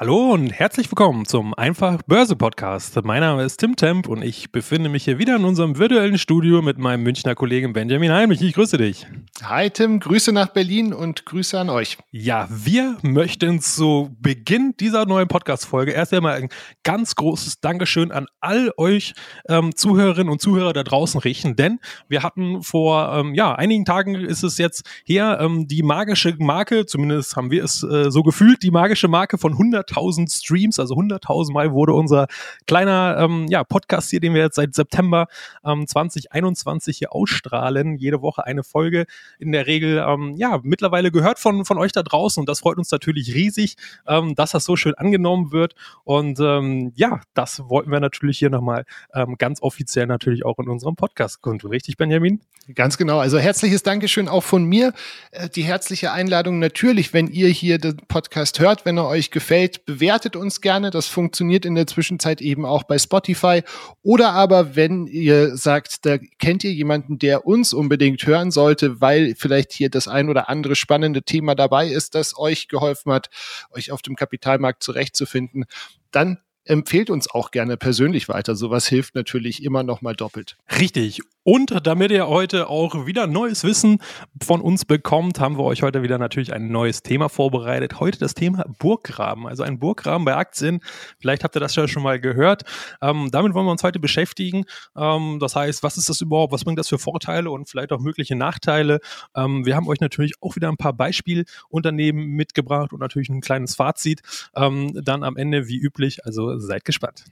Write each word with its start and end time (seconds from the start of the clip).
Hallo 0.00 0.30
und 0.32 0.52
herzlich 0.52 0.88
willkommen 0.92 1.26
zum 1.26 1.54
Einfach 1.54 2.02
Börse 2.06 2.36
Podcast. 2.36 3.02
Mein 3.02 3.18
Name 3.18 3.42
ist 3.42 3.56
Tim 3.56 3.74
Temp 3.74 4.06
und 4.06 4.22
ich 4.22 4.52
befinde 4.52 4.88
mich 4.88 5.02
hier 5.02 5.18
wieder 5.18 5.34
in 5.34 5.44
unserem 5.44 5.76
virtuellen 5.76 6.18
Studio 6.18 6.62
mit 6.62 6.78
meinem 6.78 7.02
Münchner 7.02 7.34
Kollegen 7.34 7.72
Benjamin 7.72 8.12
Heimlich. 8.12 8.40
Ich 8.40 8.52
grüße 8.52 8.78
dich. 8.78 9.08
Hi 9.42 9.70
Tim, 9.70 9.98
Grüße 9.98 10.30
nach 10.30 10.50
Berlin 10.50 10.94
und 10.94 11.26
Grüße 11.26 11.58
an 11.58 11.68
euch. 11.68 11.98
Ja, 12.12 12.46
wir 12.48 12.96
möchten 13.02 13.60
zu 13.60 14.14
Beginn 14.20 14.74
dieser 14.78 15.04
neuen 15.04 15.26
Podcast-Folge 15.26 15.90
erst 15.90 16.14
einmal 16.14 16.34
ein 16.34 16.48
ganz 16.84 17.16
großes 17.16 17.58
Dankeschön 17.58 18.12
an 18.12 18.28
all 18.38 18.70
euch 18.76 19.14
ähm, 19.48 19.74
Zuhörerinnen 19.74 20.30
und 20.30 20.40
Zuhörer 20.40 20.74
da 20.74 20.84
draußen 20.84 21.18
richten, 21.18 21.56
denn 21.56 21.80
wir 22.06 22.22
hatten 22.22 22.62
vor 22.62 23.12
ähm, 23.16 23.34
ja, 23.34 23.52
einigen 23.52 23.84
Tagen 23.84 24.14
ist 24.14 24.44
es 24.44 24.58
jetzt 24.58 24.88
her 25.04 25.38
ähm, 25.40 25.66
die 25.66 25.82
magische 25.82 26.36
Marke, 26.38 26.86
zumindest 26.86 27.34
haben 27.34 27.50
wir 27.50 27.64
es 27.64 27.82
äh, 27.82 28.12
so 28.12 28.22
gefühlt, 28.22 28.62
die 28.62 28.70
magische 28.70 29.08
Marke 29.08 29.38
von 29.38 29.54
100 29.54 29.87
100.000 29.88 30.30
Streams, 30.34 30.78
also 30.78 30.94
100.000 30.94 31.52
Mal 31.52 31.72
wurde 31.72 31.94
unser 31.94 32.26
kleiner 32.66 33.16
ähm, 33.18 33.46
ja, 33.48 33.64
Podcast 33.64 34.10
hier, 34.10 34.20
den 34.20 34.34
wir 34.34 34.42
jetzt 34.42 34.56
seit 34.56 34.74
September 34.74 35.26
ähm, 35.64 35.86
2021 35.86 36.98
hier 36.98 37.14
ausstrahlen, 37.14 37.96
jede 37.96 38.22
Woche 38.22 38.44
eine 38.44 38.64
Folge, 38.64 39.06
in 39.38 39.52
der 39.52 39.66
Regel 39.66 40.04
ähm, 40.06 40.34
ja 40.36 40.60
mittlerweile 40.62 41.10
gehört 41.10 41.38
von, 41.38 41.64
von 41.64 41.78
euch 41.78 41.92
da 41.92 42.02
draußen 42.02 42.40
und 42.40 42.48
das 42.48 42.60
freut 42.60 42.78
uns 42.78 42.90
natürlich 42.90 43.34
riesig, 43.34 43.76
ähm, 44.06 44.34
dass 44.34 44.52
das 44.52 44.64
so 44.64 44.76
schön 44.76 44.94
angenommen 44.94 45.52
wird 45.52 45.74
und 46.04 46.38
ähm, 46.40 46.92
ja, 46.94 47.20
das 47.34 47.68
wollten 47.68 47.90
wir 47.90 48.00
natürlich 48.00 48.38
hier 48.38 48.50
nochmal 48.50 48.84
ähm, 49.14 49.36
ganz 49.38 49.62
offiziell 49.62 50.06
natürlich 50.06 50.44
auch 50.44 50.58
in 50.58 50.68
unserem 50.68 50.96
Podcast 50.96 51.42
kundtun. 51.42 51.70
Richtig, 51.70 51.96
Benjamin? 51.96 52.40
Ganz 52.74 52.98
genau. 52.98 53.18
Also 53.18 53.38
herzliches 53.38 53.82
Dankeschön 53.82 54.28
auch 54.28 54.42
von 54.42 54.64
mir. 54.64 54.92
Äh, 55.30 55.48
die 55.48 55.62
herzliche 55.62 56.12
Einladung 56.12 56.58
natürlich, 56.58 57.14
wenn 57.14 57.28
ihr 57.28 57.48
hier 57.48 57.78
den 57.78 57.96
Podcast 58.08 58.60
hört, 58.60 58.84
wenn 58.84 58.98
er 58.98 59.06
euch 59.06 59.30
gefällt, 59.30 59.77
bewertet 59.84 60.36
uns 60.36 60.60
gerne. 60.60 60.90
Das 60.90 61.06
funktioniert 61.06 61.64
in 61.64 61.74
der 61.74 61.86
Zwischenzeit 61.86 62.40
eben 62.40 62.64
auch 62.64 62.84
bei 62.84 62.98
Spotify. 62.98 63.62
Oder 64.02 64.32
aber, 64.32 64.76
wenn 64.76 65.06
ihr 65.06 65.56
sagt, 65.56 66.06
da 66.06 66.18
kennt 66.38 66.64
ihr 66.64 66.72
jemanden, 66.72 67.18
der 67.18 67.46
uns 67.46 67.72
unbedingt 67.72 68.26
hören 68.26 68.50
sollte, 68.50 69.00
weil 69.00 69.34
vielleicht 69.36 69.72
hier 69.72 69.90
das 69.90 70.08
ein 70.08 70.28
oder 70.28 70.48
andere 70.48 70.76
spannende 70.76 71.22
Thema 71.22 71.54
dabei 71.54 71.88
ist, 71.88 72.14
das 72.14 72.38
euch 72.38 72.68
geholfen 72.68 73.12
hat, 73.12 73.30
euch 73.70 73.92
auf 73.92 74.02
dem 74.02 74.16
Kapitalmarkt 74.16 74.82
zurechtzufinden, 74.82 75.64
dann 76.10 76.38
empfehlt 76.68 77.10
uns 77.10 77.30
auch 77.30 77.50
gerne 77.50 77.76
persönlich 77.76 78.28
weiter. 78.28 78.54
Sowas 78.54 78.86
hilft 78.86 79.14
natürlich 79.14 79.62
immer 79.64 79.82
noch 79.82 80.02
mal 80.02 80.14
doppelt. 80.14 80.56
Richtig. 80.78 81.22
Und 81.50 81.86
damit 81.86 82.10
ihr 82.10 82.28
heute 82.28 82.68
auch 82.68 83.06
wieder 83.06 83.26
neues 83.26 83.64
Wissen 83.64 84.02
von 84.42 84.60
uns 84.60 84.84
bekommt, 84.84 85.40
haben 85.40 85.56
wir 85.56 85.64
euch 85.64 85.82
heute 85.82 86.02
wieder 86.02 86.18
natürlich 86.18 86.52
ein 86.52 86.70
neues 86.70 87.02
Thema 87.02 87.30
vorbereitet. 87.30 88.00
Heute 88.00 88.18
das 88.18 88.34
Thema 88.34 88.66
Burggraben, 88.78 89.46
also 89.46 89.62
ein 89.62 89.78
Burggraben 89.78 90.26
bei 90.26 90.36
Aktien. 90.36 90.80
Vielleicht 91.18 91.44
habt 91.44 91.56
ihr 91.56 91.60
das 91.60 91.74
ja 91.74 91.88
schon 91.88 92.02
mal 92.02 92.20
gehört. 92.20 92.64
Ähm, 93.00 93.30
damit 93.30 93.54
wollen 93.54 93.64
wir 93.64 93.72
uns 93.72 93.82
heute 93.82 93.98
beschäftigen. 93.98 94.64
Ähm, 94.94 95.38
das 95.40 95.56
heißt, 95.56 95.82
was 95.82 95.96
ist 95.96 96.10
das 96.10 96.20
überhaupt? 96.20 96.52
Was 96.52 96.64
bringt 96.64 96.78
das 96.78 96.88
für 96.88 96.98
Vorteile 96.98 97.50
und 97.50 97.66
vielleicht 97.66 97.92
auch 97.92 98.00
mögliche 98.00 98.36
Nachteile? 98.36 99.00
Ähm, 99.34 99.64
wir 99.64 99.74
haben 99.74 99.88
euch 99.88 100.00
natürlich 100.00 100.34
auch 100.42 100.54
wieder 100.54 100.68
ein 100.68 100.76
paar 100.76 100.92
Beispielunternehmen 100.92 102.26
mitgebracht 102.26 102.92
und 102.92 103.00
natürlich 103.00 103.30
ein 103.30 103.40
kleines 103.40 103.74
Fazit. 103.74 104.20
Ähm, 104.54 104.92
dann 105.02 105.22
am 105.22 105.38
Ende 105.38 105.66
wie 105.66 105.78
üblich. 105.78 106.26
Also 106.26 106.57
seid 106.60 106.84
gespannt. 106.84 107.24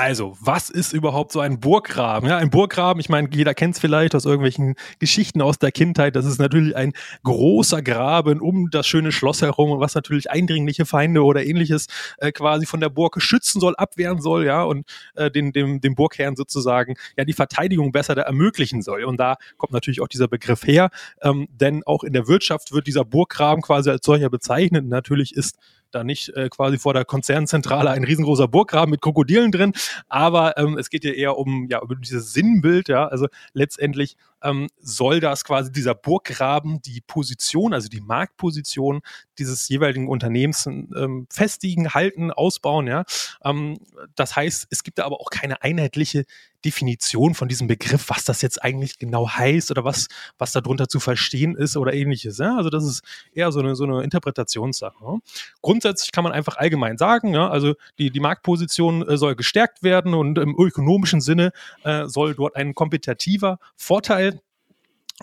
Also, 0.00 0.34
was 0.40 0.70
ist 0.70 0.94
überhaupt 0.94 1.30
so 1.30 1.40
ein 1.40 1.60
Burggraben? 1.60 2.26
Ja, 2.26 2.38
ein 2.38 2.48
Burggraben, 2.48 3.00
ich 3.00 3.10
meine, 3.10 3.28
jeder 3.32 3.52
kennt 3.52 3.74
es 3.74 3.80
vielleicht 3.80 4.14
aus 4.14 4.24
irgendwelchen 4.24 4.76
Geschichten 4.98 5.42
aus 5.42 5.58
der 5.58 5.72
Kindheit. 5.72 6.16
Das 6.16 6.24
ist 6.24 6.38
natürlich 6.38 6.74
ein 6.74 6.94
großer 7.22 7.82
Graben 7.82 8.40
um 8.40 8.70
das 8.70 8.86
schöne 8.86 9.12
Schloss 9.12 9.42
herum, 9.42 9.78
was 9.78 9.94
natürlich 9.94 10.30
eindringliche 10.30 10.86
Feinde 10.86 11.22
oder 11.22 11.44
ähnliches 11.44 11.86
äh, 12.16 12.32
quasi 12.32 12.64
von 12.64 12.80
der 12.80 12.88
Burg 12.88 13.20
schützen 13.20 13.60
soll, 13.60 13.74
abwehren 13.76 14.22
soll, 14.22 14.46
ja, 14.46 14.62
und 14.62 14.86
äh, 15.16 15.30
den, 15.30 15.52
dem, 15.52 15.82
dem 15.82 15.96
Burgherrn 15.96 16.34
sozusagen 16.34 16.94
ja 17.18 17.26
die 17.26 17.34
Verteidigung 17.34 17.92
besser 17.92 18.16
ermöglichen 18.16 18.80
soll. 18.80 19.04
Und 19.04 19.18
da 19.18 19.36
kommt 19.58 19.72
natürlich 19.72 20.00
auch 20.00 20.08
dieser 20.08 20.28
Begriff 20.28 20.66
her, 20.66 20.88
ähm, 21.20 21.46
denn 21.50 21.82
auch 21.84 22.04
in 22.04 22.14
der 22.14 22.26
Wirtschaft 22.26 22.72
wird 22.72 22.86
dieser 22.86 23.04
Burggraben 23.04 23.60
quasi 23.60 23.90
als 23.90 24.06
solcher 24.06 24.30
bezeichnet. 24.30 24.86
natürlich 24.86 25.34
ist 25.34 25.58
da 25.90 26.04
nicht 26.04 26.30
äh, 26.30 26.48
quasi 26.48 26.78
vor 26.78 26.94
der 26.94 27.04
Konzernzentrale 27.04 27.90
ein 27.90 28.04
riesengroßer 28.04 28.48
Burggraben 28.48 28.90
mit 28.90 29.00
Krokodilen 29.00 29.52
drin, 29.52 29.72
aber 30.08 30.56
ähm, 30.58 30.78
es 30.78 30.90
geht 30.90 31.04
ja 31.04 31.12
eher 31.12 31.36
um 31.36 31.66
ja 31.68 31.82
über 31.82 31.96
dieses 31.96 32.32
Sinnbild, 32.32 32.88
ja, 32.88 33.06
also 33.06 33.26
letztendlich 33.52 34.16
ähm, 34.42 34.68
soll 34.80 35.20
das 35.20 35.44
quasi 35.44 35.72
dieser 35.72 35.94
Burggraben 35.94 36.80
die 36.82 37.00
Position, 37.00 37.74
also 37.74 37.88
die 37.88 38.00
Marktposition 38.00 39.00
dieses 39.38 39.68
jeweiligen 39.68 40.08
Unternehmens 40.08 40.66
ähm, 40.66 41.26
festigen, 41.30 41.94
halten, 41.94 42.30
ausbauen, 42.30 42.86
ja. 42.86 43.04
Ähm, 43.44 43.78
das 44.14 44.36
heißt, 44.36 44.66
es 44.70 44.82
gibt 44.82 44.98
da 44.98 45.04
aber 45.04 45.20
auch 45.20 45.30
keine 45.30 45.62
einheitliche 45.62 46.24
Definition 46.64 47.34
von 47.34 47.48
diesem 47.48 47.66
Begriff, 47.66 48.08
was 48.08 48.24
das 48.24 48.42
jetzt 48.42 48.62
eigentlich 48.62 48.98
genau 48.98 49.28
heißt 49.28 49.70
oder 49.70 49.84
was, 49.84 50.08
was 50.38 50.52
darunter 50.52 50.88
zu 50.88 51.00
verstehen 51.00 51.56
ist 51.56 51.76
oder 51.76 51.94
ähnliches. 51.94 52.38
Ja? 52.38 52.56
Also 52.56 52.70
das 52.70 52.84
ist 52.84 53.02
eher 53.32 53.50
so 53.52 53.60
eine, 53.60 53.74
so 53.74 53.84
eine 53.84 54.02
Interpretationssache. 54.02 55.02
Ja? 55.02 55.18
Grundsätzlich 55.62 56.12
kann 56.12 56.24
man 56.24 56.32
einfach 56.32 56.56
allgemein 56.56 56.98
sagen, 56.98 57.32
ja, 57.32 57.48
also 57.48 57.74
die, 57.98 58.10
die 58.10 58.20
Marktposition 58.20 59.08
äh, 59.08 59.16
soll 59.16 59.36
gestärkt 59.36 59.82
werden 59.82 60.14
und 60.14 60.38
im 60.38 60.54
ökonomischen 60.58 61.20
Sinne 61.20 61.52
äh, 61.84 62.06
soll 62.06 62.34
dort 62.34 62.56
ein 62.56 62.74
kompetitiver 62.74 63.58
Vorteil 63.76 64.29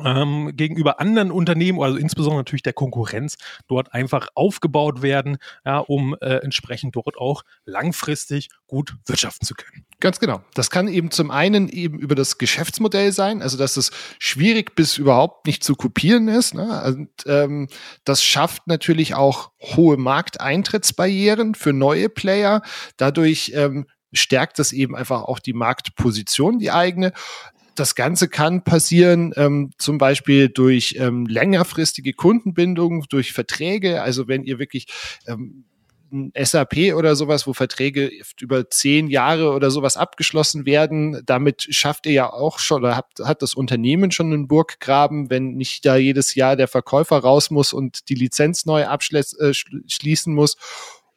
ähm, 0.04 0.52
gegenüber 0.56 1.00
anderen 1.00 1.32
Unternehmen, 1.32 1.82
also 1.82 1.98
insbesondere 1.98 2.40
natürlich 2.40 2.64
der 2.64 2.74
Konkurrenz, 2.74 3.38
dort 3.68 3.94
einfach 3.94 4.30
aufgebaut 4.36 5.02
werden, 5.02 5.38
ja, 5.66 5.80
um 5.80 6.16
äh, 6.22 6.38
entsprechend 6.38 6.96
dort 6.96 7.18
auch 7.18 7.44
langfristig 7.66 8.50
gut 8.68 8.96
wirtschaften 9.06 9.46
zu 9.46 9.56
können. 9.56 9.86
Ganz 10.00 10.20
genau. 10.20 10.42
Das 10.54 10.70
kann 10.70 10.88
eben 10.88 11.10
zum 11.10 11.32
einen 11.32 11.70
eben 11.70 11.98
über 11.98 12.14
das 12.14 12.38
Geschäftsmodell 12.38 13.12
sein, 13.12 13.42
also 13.42 13.58
dass 13.58 13.78
es 13.78 13.92
schwierig 14.20 14.76
bis 14.76 14.98
überhaupt 14.98 15.48
nicht 15.48 15.64
zu 15.64 15.76
kopieren 15.76 16.28
ist. 16.28 16.54
Ne? 16.54 16.84
Und 16.86 17.10
ähm, 17.26 17.68
das 18.04 18.24
schafft 18.24 18.68
natürlich 18.68 19.16
auch 19.16 19.52
hohe 19.60 19.98
Markteintrittsbarrieren 19.98 21.56
für 21.56 21.74
neue 21.74 22.10
Player. 22.10 22.62
Dadurch 22.98 23.54
ähm, 23.56 23.88
stärkt 24.14 24.60
das 24.60 24.72
eben 24.72 24.96
einfach 24.96 25.24
auch 25.24 25.40
die 25.40 25.54
Marktposition, 25.54 26.60
die 26.60 26.72
eigene 26.72 27.14
das 27.80 27.96
Ganze 27.96 28.28
kann 28.28 28.64
passieren, 28.64 29.34
ähm, 29.36 29.72
zum 29.78 29.98
Beispiel 29.98 30.50
durch 30.50 30.96
ähm, 31.00 31.26
längerfristige 31.26 32.14
Kundenbindung, 32.14 33.06
durch 33.10 33.34
Verträge. 33.34 34.02
Also 34.02 34.28
wenn 34.28 34.44
ihr 34.44 34.60
wirklich 34.60 34.88
ähm, 35.28 35.66
SAP 36.42 36.94
oder 36.96 37.16
sowas, 37.16 37.48
wo 37.48 37.54
Verträge 37.54 38.10
über 38.40 38.70
zehn 38.70 39.08
Jahre 39.08 39.52
oder 39.52 39.72
sowas 39.72 39.98
abgeschlossen 39.98 40.66
werden, 40.66 41.22
damit 41.26 41.68
schafft 41.70 42.06
ihr 42.06 42.14
ja 42.14 42.32
auch 42.32 42.60
schon, 42.60 42.84
oder 42.84 42.96
habt, 42.96 43.20
hat 43.20 43.42
das 43.42 43.54
Unternehmen 43.54 44.12
schon 44.12 44.32
einen 44.32 44.48
Burggraben, 44.48 45.30
wenn 45.30 45.56
nicht 45.56 45.86
da 45.86 45.98
jedes 45.98 46.36
Jahr 46.36 46.56
der 46.56 46.68
Verkäufer 46.68 47.18
raus 47.18 47.52
muss 47.52 47.74
und 47.74 48.10
die 48.10 48.16
Lizenz 48.16 48.66
neu 48.66 48.86
abschließen 48.86 50.34
äh, 50.34 50.36
muss 50.36 50.58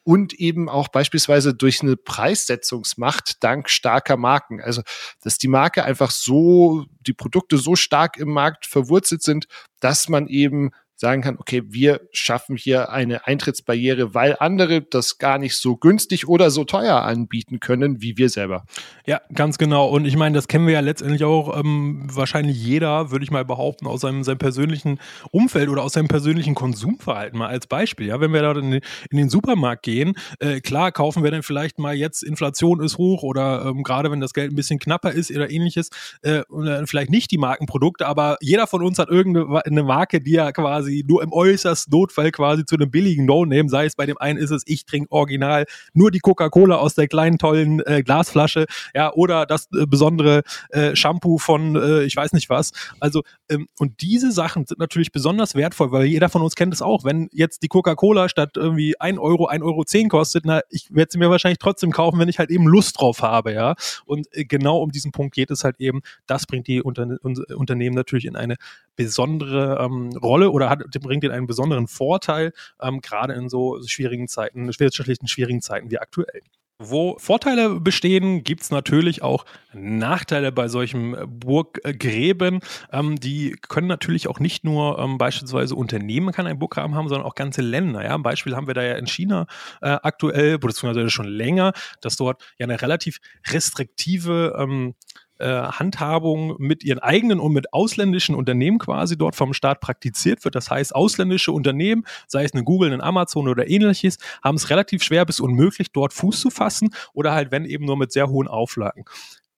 und 0.03 0.33
eben 0.35 0.69
auch 0.69 0.89
beispielsweise 0.89 1.55
durch 1.55 1.83
eine 1.83 1.97
Preissetzungsmacht 1.97 3.43
dank 3.43 3.69
starker 3.69 4.17
Marken. 4.17 4.61
Also, 4.61 4.83
dass 5.23 5.39
die 5.39 5.49
Marke 5.49 5.85
einfach 5.85 6.11
so, 6.11 6.87
die 7.01 7.13
Produkte 7.13 7.59
so 7.59 7.77
stark 7.77 8.17
im 8.17 8.31
Markt 8.31 8.67
verwurzelt 8.67 9.23
sind, 9.23 9.47
dass 9.81 10.09
man 10.09 10.27
eben 10.27 10.71
sagen 11.01 11.23
kann, 11.23 11.39
okay, 11.39 11.63
wir 11.67 12.03
schaffen 12.13 12.57
hier 12.57 12.93
eine 12.93 13.27
Eintrittsbarriere, 13.27 14.15
weil 14.15 14.37
andere 14.39 14.83
das 14.83 15.17
gar 15.17 15.39
nicht 15.39 15.57
so 15.57 15.77
günstig 15.77 16.29
oder 16.29 16.51
so 16.51 16.65
teuer 16.65 16.97
anbieten 17.03 17.59
können 17.59 18.03
wie 18.03 18.19
wir 18.19 18.29
selber. 18.29 18.67
Ja, 19.07 19.23
ganz 19.35 19.57
genau. 19.57 19.89
Und 19.89 20.05
ich 20.05 20.17
meine, 20.17 20.35
das 20.35 20.47
kennen 20.47 20.67
wir 20.67 20.75
ja 20.75 20.81
letztendlich 20.81 21.25
auch 21.25 21.59
ähm, 21.59 22.07
wahrscheinlich 22.13 22.63
jeder, 22.63 23.11
würde 23.11 23.25
ich 23.25 23.31
mal 23.31 23.47
behaupten, 23.47 23.87
aus 23.87 24.03
seinem, 24.03 24.25
seinem 24.25 24.37
persönlichen 24.37 25.01
Umfeld 25.31 25.71
oder 25.71 25.83
aus 25.83 25.95
seinem 25.95 26.09
persönlichen 26.09 26.55
Konsumverhalten 26.55 27.39
mal 27.39 27.49
als 27.49 27.67
Beispiel. 27.67 28.09
Ja, 28.09 28.21
wenn 28.21 28.35
wir 28.35 28.43
da 28.43 28.53
in, 28.53 28.73
in 28.75 29.17
den 29.17 29.31
Supermarkt 29.31 29.83
gehen, 29.83 30.13
äh, 30.39 30.61
klar 30.61 30.93
kaufen 30.93 31.25
wir 31.25 31.31
dann 31.31 31.43
vielleicht 31.43 31.79
mal 31.79 31.95
jetzt 31.95 32.23
Inflation 32.23 32.83
ist 32.83 32.99
hoch 32.99 33.23
oder 33.23 33.65
ähm, 33.65 33.85
gerade 33.85 34.11
wenn 34.11 34.21
das 34.21 34.35
Geld 34.35 34.53
ein 34.53 34.57
bisschen 34.57 34.79
knapper 34.79 35.13
ist 35.13 35.31
oder 35.31 35.51
ähnliches, 35.51 35.89
äh, 36.21 36.43
vielleicht 36.85 37.11
nicht 37.11 37.31
die 37.31 37.39
Markenprodukte, 37.39 38.07
aber 38.07 38.37
jeder 38.43 38.67
von 38.67 38.83
uns 38.83 38.99
hat 38.99 39.09
irgendeine 39.09 39.83
Marke, 39.83 40.21
die 40.21 40.37
er 40.37 40.53
quasi 40.53 40.90
quasi 40.91 41.05
nur 41.07 41.23
im 41.23 41.33
äußersten 41.33 41.91
Notfall 41.91 42.31
quasi 42.31 42.65
zu 42.65 42.77
einem 42.77 42.91
billigen 42.91 43.25
No-Name, 43.25 43.69
sei 43.69 43.87
es 43.87 43.95
bei 43.95 44.07
dem 44.07 44.19
einen 44.19 44.39
ist 44.39 44.51
es, 44.51 44.63
ich 44.67 44.85
trinke 44.85 45.11
original 45.11 45.65
nur 45.95 46.11
die 46.11 46.21
Coca-Cola 46.21 46.77
aus 46.77 46.95
der 46.95 47.09
kleinen 47.09 47.39
tollen 47.39 47.81
äh, 47.87 48.03
Glasflasche, 48.03 48.67
ja, 48.95 49.13
oder 49.13 49.47
das 49.47 49.69
äh, 49.73 49.87
besondere 49.87 50.43
äh, 50.71 50.95
Shampoo 50.97 51.39
von 51.39 51.77
äh, 51.77 52.03
ich 52.03 52.17
weiß 52.17 52.33
nicht 52.33 52.51
was. 52.51 52.73
Also 52.99 53.23
ähm, 53.49 53.69
und 53.79 54.01
diese 54.03 54.33
Sachen 54.33 54.67
sind 54.67 54.79
natürlich 54.79 55.13
besonders 55.13 55.55
wertvoll, 55.55 55.93
weil 55.93 56.07
jeder 56.07 56.29
von 56.29 56.43
uns 56.43 56.55
kennt 56.55 56.75
es 56.75 56.83
auch. 56.83 57.05
Wenn 57.05 57.29
jetzt 57.33 57.63
die 57.63 57.69
Coca-Cola 57.69 58.29
statt 58.29 58.57
irgendwie 58.57 58.99
1 58.99 59.19
Euro, 59.19 59.49
1,10 59.49 59.63
Euro 59.63 59.85
zehn 59.85 60.09
kostet, 60.09 60.45
na, 60.45 60.61
ich 60.71 60.89
werde 60.91 61.13
sie 61.13 61.19
mir 61.19 61.31
wahrscheinlich 61.31 61.59
trotzdem 61.59 61.93
kaufen, 61.93 62.19
wenn 62.19 62.29
ich 62.29 62.39
halt 62.39 62.51
eben 62.51 62.67
Lust 62.67 63.01
drauf 63.01 63.23
habe, 63.23 63.53
ja. 63.53 63.75
Und 64.05 64.27
äh, 64.33 64.45
genau 64.45 64.79
um 64.79 64.91
diesen 64.91 65.13
Punkt 65.13 65.35
geht 65.35 65.51
es 65.51 65.65
halt 65.65 65.77
eben. 65.79 66.01
Das 66.27 66.47
bringt 66.47 66.67
die 66.67 66.83
Unter 66.83 67.19
Unternehmen 67.23 67.95
natürlich 67.95 68.25
in 68.25 68.37
eine 68.37 68.57
besondere 69.01 69.79
ähm, 69.81 70.11
Rolle 70.23 70.51
oder 70.51 70.69
hat, 70.69 70.83
bringt 71.01 71.25
ihnen 71.25 71.33
einen 71.33 71.47
besonderen 71.47 71.87
Vorteil, 71.87 72.53
ähm, 72.83 73.01
gerade 73.01 73.33
in 73.33 73.49
so 73.49 73.81
schwierigen 73.87 74.29
Zeiten, 74.29 74.69
wirtschaftlichen 74.79 75.27
schwierigen 75.27 75.63
Zeiten 75.63 75.91
wie 75.91 75.99
aktuell. 75.99 76.43
Wo 76.83 77.19
Vorteile 77.19 77.81
bestehen, 77.81 78.43
gibt 78.43 78.63
es 78.63 78.71
natürlich 78.71 79.23
auch 79.23 79.47
Nachteile 79.73 80.53
bei 80.53 80.69
solchen 80.69 81.17
Burggräben. 81.27 82.61
Ähm, 82.93 83.21
die 83.21 83.57
können 83.69 83.87
natürlich 83.87 84.29
auch 84.29 84.39
nicht 84.39 84.65
nur 84.65 84.99
ähm, 84.99 85.17
beispielsweise 85.17 85.75
Unternehmen 85.75 86.33
kann 86.33 86.47
ein 86.47 86.59
Burggraben 86.59 86.95
haben, 86.95 87.09
sondern 87.09 87.27
auch 87.27 87.35
ganze 87.35 87.63
Länder. 87.63 88.05
Ja? 88.05 88.15
Ein 88.15 88.23
Beispiel 88.23 88.55
haben 88.55 88.67
wir 88.67 88.75
da 88.75 88.83
ja 88.83 88.95
in 88.95 89.07
China 89.07 89.47
äh, 89.81 89.97
aktuell, 90.03 90.59
beziehungsweise 90.59 91.09
schon 91.11 91.29
länger, 91.29 91.73
dass 92.03 92.17
dort 92.17 92.43
ja 92.59 92.65
eine 92.65 92.81
relativ 92.81 93.19
restriktive 93.51 94.57
ähm, 94.59 94.95
äh, 95.41 95.63
Handhabung 95.73 96.57
mit 96.59 96.85
ihren 96.85 96.99
eigenen 96.99 97.41
und 97.41 97.53
mit 97.53 97.73
ausländischen 97.73 98.35
Unternehmen 98.35 98.79
quasi 98.79 99.17
dort 99.17 99.37
vom 99.37 99.53
Staat 99.55 99.81
praktiziert 99.81 100.45
wird. 100.45 100.55
Das 100.55 100.71
heißt, 100.71 100.95
ausländische 100.95 101.53
Unternehmen, 101.53 102.05
sei 102.27 102.45
es 102.45 102.53
eine 102.53 102.65
Google, 102.65 102.93
ein 102.93 103.01
Amazon 103.01 103.49
oder 103.49 103.69
ähnliches, 103.69 104.19
haben 104.43 104.57
es 104.57 104.71
relativ 104.71 105.03
schwer 105.03 105.25
bis 105.25 105.41
unmöglich, 105.41 105.93
dort 105.93 106.13
Fuß 106.13 106.41
zu 106.41 106.51
fassen 106.51 106.91
oder 107.13 107.33
halt, 107.33 107.51
wenn 107.51 107.65
eben 107.65 107.85
nur 107.85 107.97
mit 107.97 108.13
sehr 108.13 108.29
hohen 108.29 108.49
Auflagen. 108.49 109.05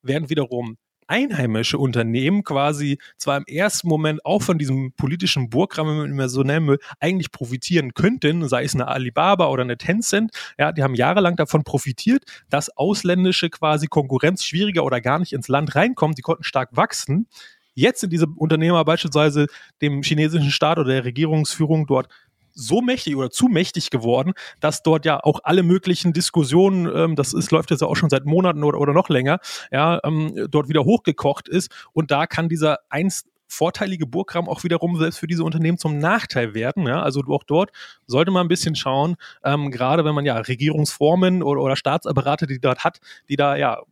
Während 0.02 0.30
wiederum 0.30 0.76
einheimische 1.12 1.76
Unternehmen 1.76 2.42
quasi 2.42 2.98
zwar 3.18 3.36
im 3.36 3.44
ersten 3.46 3.86
Moment 3.86 4.24
auch 4.24 4.40
von 4.40 4.56
diesem 4.56 4.92
politischen 4.92 5.50
Burggramm, 5.50 5.86
wenn 5.86 6.16
man 6.16 6.28
so 6.30 6.42
nennen 6.42 6.66
will, 6.68 6.78
eigentlich 7.00 7.30
profitieren 7.30 7.92
könnten, 7.92 8.48
sei 8.48 8.64
es 8.64 8.74
eine 8.74 8.88
Alibaba 8.88 9.48
oder 9.48 9.62
eine 9.62 9.76
Tencent, 9.76 10.30
ja, 10.58 10.72
die 10.72 10.82
haben 10.82 10.94
jahrelang 10.94 11.36
davon 11.36 11.64
profitiert, 11.64 12.24
dass 12.48 12.74
ausländische 12.74 13.50
quasi 13.50 13.88
Konkurrenz 13.88 14.42
schwieriger 14.42 14.84
oder 14.84 15.02
gar 15.02 15.18
nicht 15.18 15.34
ins 15.34 15.48
Land 15.48 15.74
reinkommt, 15.74 16.16
die 16.16 16.22
konnten 16.22 16.44
stark 16.44 16.70
wachsen. 16.72 17.26
Jetzt 17.74 18.00
sind 18.00 18.12
diese 18.12 18.26
Unternehmer 18.26 18.82
beispielsweise 18.84 19.48
dem 19.82 20.02
chinesischen 20.02 20.50
Staat 20.50 20.78
oder 20.78 20.92
der 20.92 21.04
Regierungsführung 21.04 21.86
dort 21.86 22.08
so 22.54 22.80
mächtig 22.80 23.16
oder 23.16 23.30
zu 23.30 23.46
mächtig 23.46 23.90
geworden, 23.90 24.32
dass 24.60 24.82
dort 24.82 25.04
ja 25.04 25.22
auch 25.22 25.40
alle 25.44 25.62
möglichen 25.62 26.12
Diskussionen, 26.12 26.90
ähm, 26.94 27.16
das 27.16 27.32
ist, 27.32 27.50
läuft 27.50 27.70
jetzt 27.70 27.80
ja 27.80 27.86
auch 27.88 27.96
schon 27.96 28.10
seit 28.10 28.24
Monaten 28.24 28.64
oder, 28.64 28.78
oder 28.78 28.92
noch 28.92 29.08
länger, 29.08 29.38
ja, 29.70 30.00
ähm, 30.04 30.48
dort 30.50 30.68
wieder 30.68 30.84
hochgekocht 30.84 31.48
ist. 31.48 31.70
Und 31.92 32.10
da 32.10 32.26
kann 32.26 32.48
dieser 32.48 32.78
einst 32.88 33.28
vorteilige 33.52 34.06
Burggraben 34.06 34.48
auch 34.48 34.64
wiederum 34.64 34.96
selbst 34.98 35.18
für 35.18 35.26
diese 35.26 35.44
Unternehmen 35.44 35.78
zum 35.78 35.98
Nachteil 35.98 36.54
werden. 36.54 36.86
Ja? 36.86 37.02
Also 37.02 37.22
auch 37.28 37.44
dort 37.44 37.70
sollte 38.06 38.30
man 38.30 38.46
ein 38.46 38.48
bisschen 38.48 38.74
schauen, 38.74 39.16
ähm, 39.44 39.70
gerade 39.70 40.04
wenn 40.04 40.14
man 40.14 40.24
ja 40.24 40.36
Regierungsformen 40.38 41.42
oder, 41.42 41.60
oder 41.60 41.76
Staatsapparate, 41.76 42.46
die 42.46 42.60
dort 42.60 42.82
hat, 42.82 43.00
die 43.28 43.36
da 43.36 43.56
ja 43.56 43.82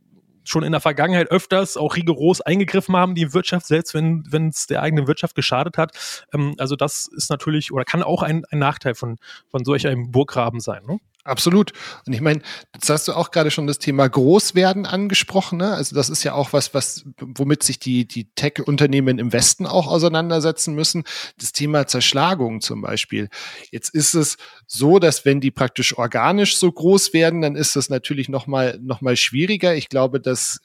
schon 0.51 0.65
in 0.65 0.73
der 0.73 0.81
Vergangenheit 0.81 1.31
öfters 1.31 1.77
auch 1.77 1.97
rigoros 1.97 2.41
eingegriffen 2.41 2.97
haben, 2.97 3.15
die 3.15 3.33
Wirtschaft, 3.33 3.67
selbst 3.67 3.95
wenn 3.95 4.49
es 4.49 4.67
der 4.67 4.83
eigenen 4.83 5.07
Wirtschaft 5.07 5.35
geschadet 5.35 5.79
hat. 5.79 6.25
Ähm, 6.35 6.55
also 6.59 6.77
das 6.77 7.09
ist 7.15 7.31
natürlich 7.31 7.73
oder 7.73 7.85
kann 7.85 8.03
auch 8.03 8.23
ein, 8.23 8.45
ein 8.51 8.59
Nachteil 8.59 8.95
von, 8.95 9.19
von 9.49 9.65
solch 9.65 9.87
einem 9.87 10.11
Burggraben 10.11 10.61
sein. 10.61 10.83
Ne? 10.87 10.99
Absolut. 11.25 11.73
Und 12.07 12.15
ich 12.15 12.23
meine, 12.23 12.41
jetzt 12.75 12.89
hast 12.89 13.07
du 13.07 13.13
auch 13.13 13.31
gerade 13.31 13.51
schon 13.51 13.67
das 13.67 13.79
Thema 13.79 14.09
Großwerden 14.09 14.87
angesprochen. 14.87 15.59
Ne? 15.59 15.75
Also 15.75 15.95
das 15.95 16.09
ist 16.09 16.25
ja 16.25 16.33
auch 16.33 16.55
was, 16.55 16.73
was, 16.73 17.05
womit 17.19 17.63
sich 17.63 17.79
die, 17.79 18.09
die 18.09 18.33
Tech-Unternehmen 18.35 19.19
im 19.19 19.31
Westen 19.33 19.67
auch 19.67 19.87
auseinandersetzen 19.87 20.75
müssen. 20.75 21.05
Das 21.39 21.53
Thema 21.53 21.87
Zerschlagung 21.87 22.63
zum 22.63 22.81
Beispiel. 22.81 23.29
Jetzt 23.71 23.95
ist 23.95 24.15
es 24.15 24.39
so, 24.67 24.99
dass 24.99 25.27
wenn 25.27 25.41
die 25.41 25.51
praktisch 25.51 25.99
organisch 25.99 26.57
so 26.57 26.73
groß 26.73 27.13
werden, 27.13 27.43
dann 27.43 27.55
ist 27.55 27.77
das 27.77 27.91
natürlich 27.91 28.31
nochmal 28.31 28.79
noch 28.81 29.03
mal 29.03 29.17
schwieriger. 29.17 29.75
Ich 29.75 29.91
glaube, 29.91 30.21
dass 30.21 30.61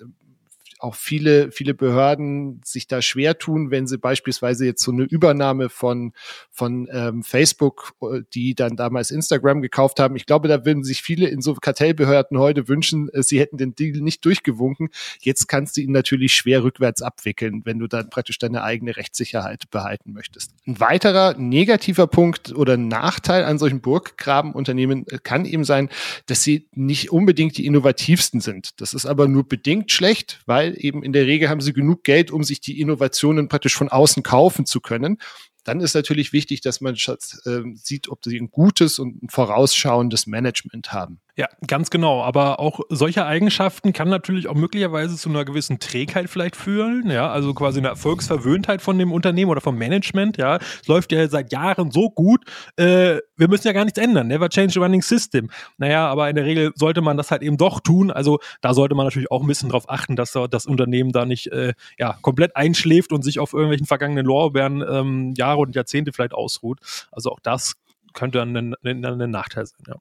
auch 0.85 0.95
viele, 0.95 1.51
viele 1.51 1.73
Behörden 1.73 2.61
sich 2.63 2.87
da 2.87 3.01
schwer 3.01 3.37
tun, 3.37 3.71
wenn 3.71 3.87
sie 3.87 3.97
beispielsweise 3.97 4.65
jetzt 4.65 4.83
so 4.83 4.91
eine 4.91 5.03
Übernahme 5.03 5.69
von, 5.69 6.13
von 6.51 6.87
ähm, 6.91 7.23
Facebook, 7.23 7.93
äh, 8.01 8.21
die 8.33 8.55
dann 8.55 8.75
damals 8.75 9.11
Instagram 9.11 9.61
gekauft 9.61 9.99
haben. 9.99 10.15
Ich 10.15 10.25
glaube, 10.25 10.47
da 10.47 10.63
würden 10.63 10.83
sich 10.83 11.01
viele 11.01 11.27
in 11.27 11.41
so 11.41 11.55
Kartellbehörden 11.55 12.37
heute 12.37 12.67
wünschen, 12.67 13.09
äh, 13.09 13.23
sie 13.23 13.39
hätten 13.39 13.57
den 13.57 13.75
Deal 13.75 13.99
nicht 13.99 14.23
durchgewunken. 14.23 14.89
Jetzt 15.19 15.47
kannst 15.47 15.75
du 15.75 15.81
ihn 15.81 15.91
natürlich 15.91 16.33
schwer 16.33 16.63
rückwärts 16.63 17.01
abwickeln, 17.01 17.63
wenn 17.65 17.79
du 17.79 17.87
dann 17.87 18.09
praktisch 18.09 18.37
deine 18.37 18.63
eigene 18.63 18.95
Rechtssicherheit 18.95 19.69
behalten 19.71 20.13
möchtest. 20.13 20.51
Ein 20.67 20.79
weiterer 20.79 21.35
negativer 21.37 22.07
Punkt 22.07 22.53
oder 22.55 22.77
Nachteil 22.77 23.43
an 23.43 23.57
solchen 23.57 23.81
Burggrabenunternehmen 23.81 25.07
äh, 25.07 25.17
kann 25.17 25.45
eben 25.45 25.63
sein, 25.63 25.89
dass 26.27 26.43
sie 26.43 26.67
nicht 26.73 27.11
unbedingt 27.11 27.57
die 27.57 27.65
innovativsten 27.65 28.39
sind. 28.39 28.79
Das 28.79 28.93
ist 28.93 29.07
aber 29.07 29.27
nur 29.27 29.47
bedingt 29.47 29.91
schlecht, 29.91 30.41
weil 30.45 30.74
eben 30.75 31.03
in 31.03 31.13
der 31.13 31.25
Regel 31.25 31.49
haben 31.49 31.61
sie 31.61 31.73
genug 31.73 32.03
Geld, 32.03 32.31
um 32.31 32.43
sich 32.43 32.61
die 32.61 32.79
Innovationen 32.79 33.47
praktisch 33.47 33.75
von 33.75 33.89
außen 33.89 34.23
kaufen 34.23 34.65
zu 34.65 34.81
können. 34.81 35.17
Dann 35.63 35.81
ist 35.81 35.95
natürlich 35.95 36.31
wichtig, 36.31 36.61
dass 36.61 36.79
man 36.79 36.95
äh, 36.95 37.61
sieht, 37.75 38.09
ob 38.09 38.23
sie 38.23 38.39
ein 38.39 38.51
gutes 38.51 38.99
und 38.99 39.23
ein 39.23 39.29
vorausschauendes 39.29 40.27
Management 40.27 40.93
haben. 40.93 41.19
Ja, 41.37 41.49
ganz 41.67 41.89
genau. 41.89 42.23
Aber 42.23 42.61
auch 42.61 42.79
solche 42.87 43.25
Eigenschaften 43.25 43.91
kann 43.91 44.07
natürlich 44.07 44.47
auch 44.47 44.55
möglicherweise 44.55 45.17
zu 45.17 45.27
einer 45.27 45.43
gewissen 45.43 45.79
Trägheit 45.79 46.29
vielleicht 46.29 46.55
führen. 46.55 47.09
Ja, 47.11 47.29
also 47.29 47.53
quasi 47.53 47.79
eine 47.79 47.89
Erfolgsverwöhntheit 47.89 48.81
von 48.81 48.97
dem 48.97 49.11
Unternehmen 49.11 49.51
oder 49.51 49.59
vom 49.59 49.77
Management. 49.77 50.37
Ja, 50.37 50.55
es 50.55 50.87
läuft 50.87 51.11
ja 51.11 51.27
seit 51.27 51.51
Jahren 51.51 51.91
so 51.91 52.09
gut. 52.09 52.45
Äh, 52.77 53.17
wir 53.35 53.49
müssen 53.49 53.67
ja 53.67 53.73
gar 53.73 53.83
nichts 53.83 53.99
ändern. 53.99 54.27
Never 54.27 54.47
change 54.47 54.73
the 54.73 54.79
running 54.79 55.01
system. 55.01 55.49
Naja, 55.77 56.07
aber 56.07 56.29
in 56.29 56.37
der 56.37 56.45
Regel 56.45 56.71
sollte 56.75 57.01
man 57.01 57.17
das 57.17 57.31
halt 57.31 57.41
eben 57.41 57.57
doch 57.57 57.81
tun. 57.81 58.11
Also 58.11 58.39
da 58.61 58.73
sollte 58.73 58.95
man 58.95 59.05
natürlich 59.05 59.29
auch 59.29 59.41
ein 59.41 59.47
bisschen 59.47 59.67
darauf 59.67 59.89
achten, 59.89 60.15
dass 60.15 60.37
das 60.49 60.65
Unternehmen 60.65 61.11
da 61.11 61.25
nicht 61.25 61.47
äh, 61.47 61.73
ja, 61.99 62.17
komplett 62.21 62.55
einschläft 62.55 63.11
und 63.11 63.23
sich 63.23 63.39
auf 63.39 63.51
irgendwelchen 63.51 63.87
vergangenen 63.87 64.25
Lorbeeren 64.25 64.81
ähm, 64.89 65.33
Jahre 65.35 65.59
und 65.59 65.75
Jahrzehnte 65.75 66.13
vielleicht 66.13 66.33
ausruht. 66.33 66.79
Also 67.11 67.29
auch 67.29 67.41
das 67.41 67.73
könnte 68.13 68.37
dann 68.37 68.55
ein, 68.55 68.75
ein, 68.85 69.03
ein 69.03 69.31
Nachteil 69.31 69.65
sein. 69.65 69.83
Ja. 69.85 69.95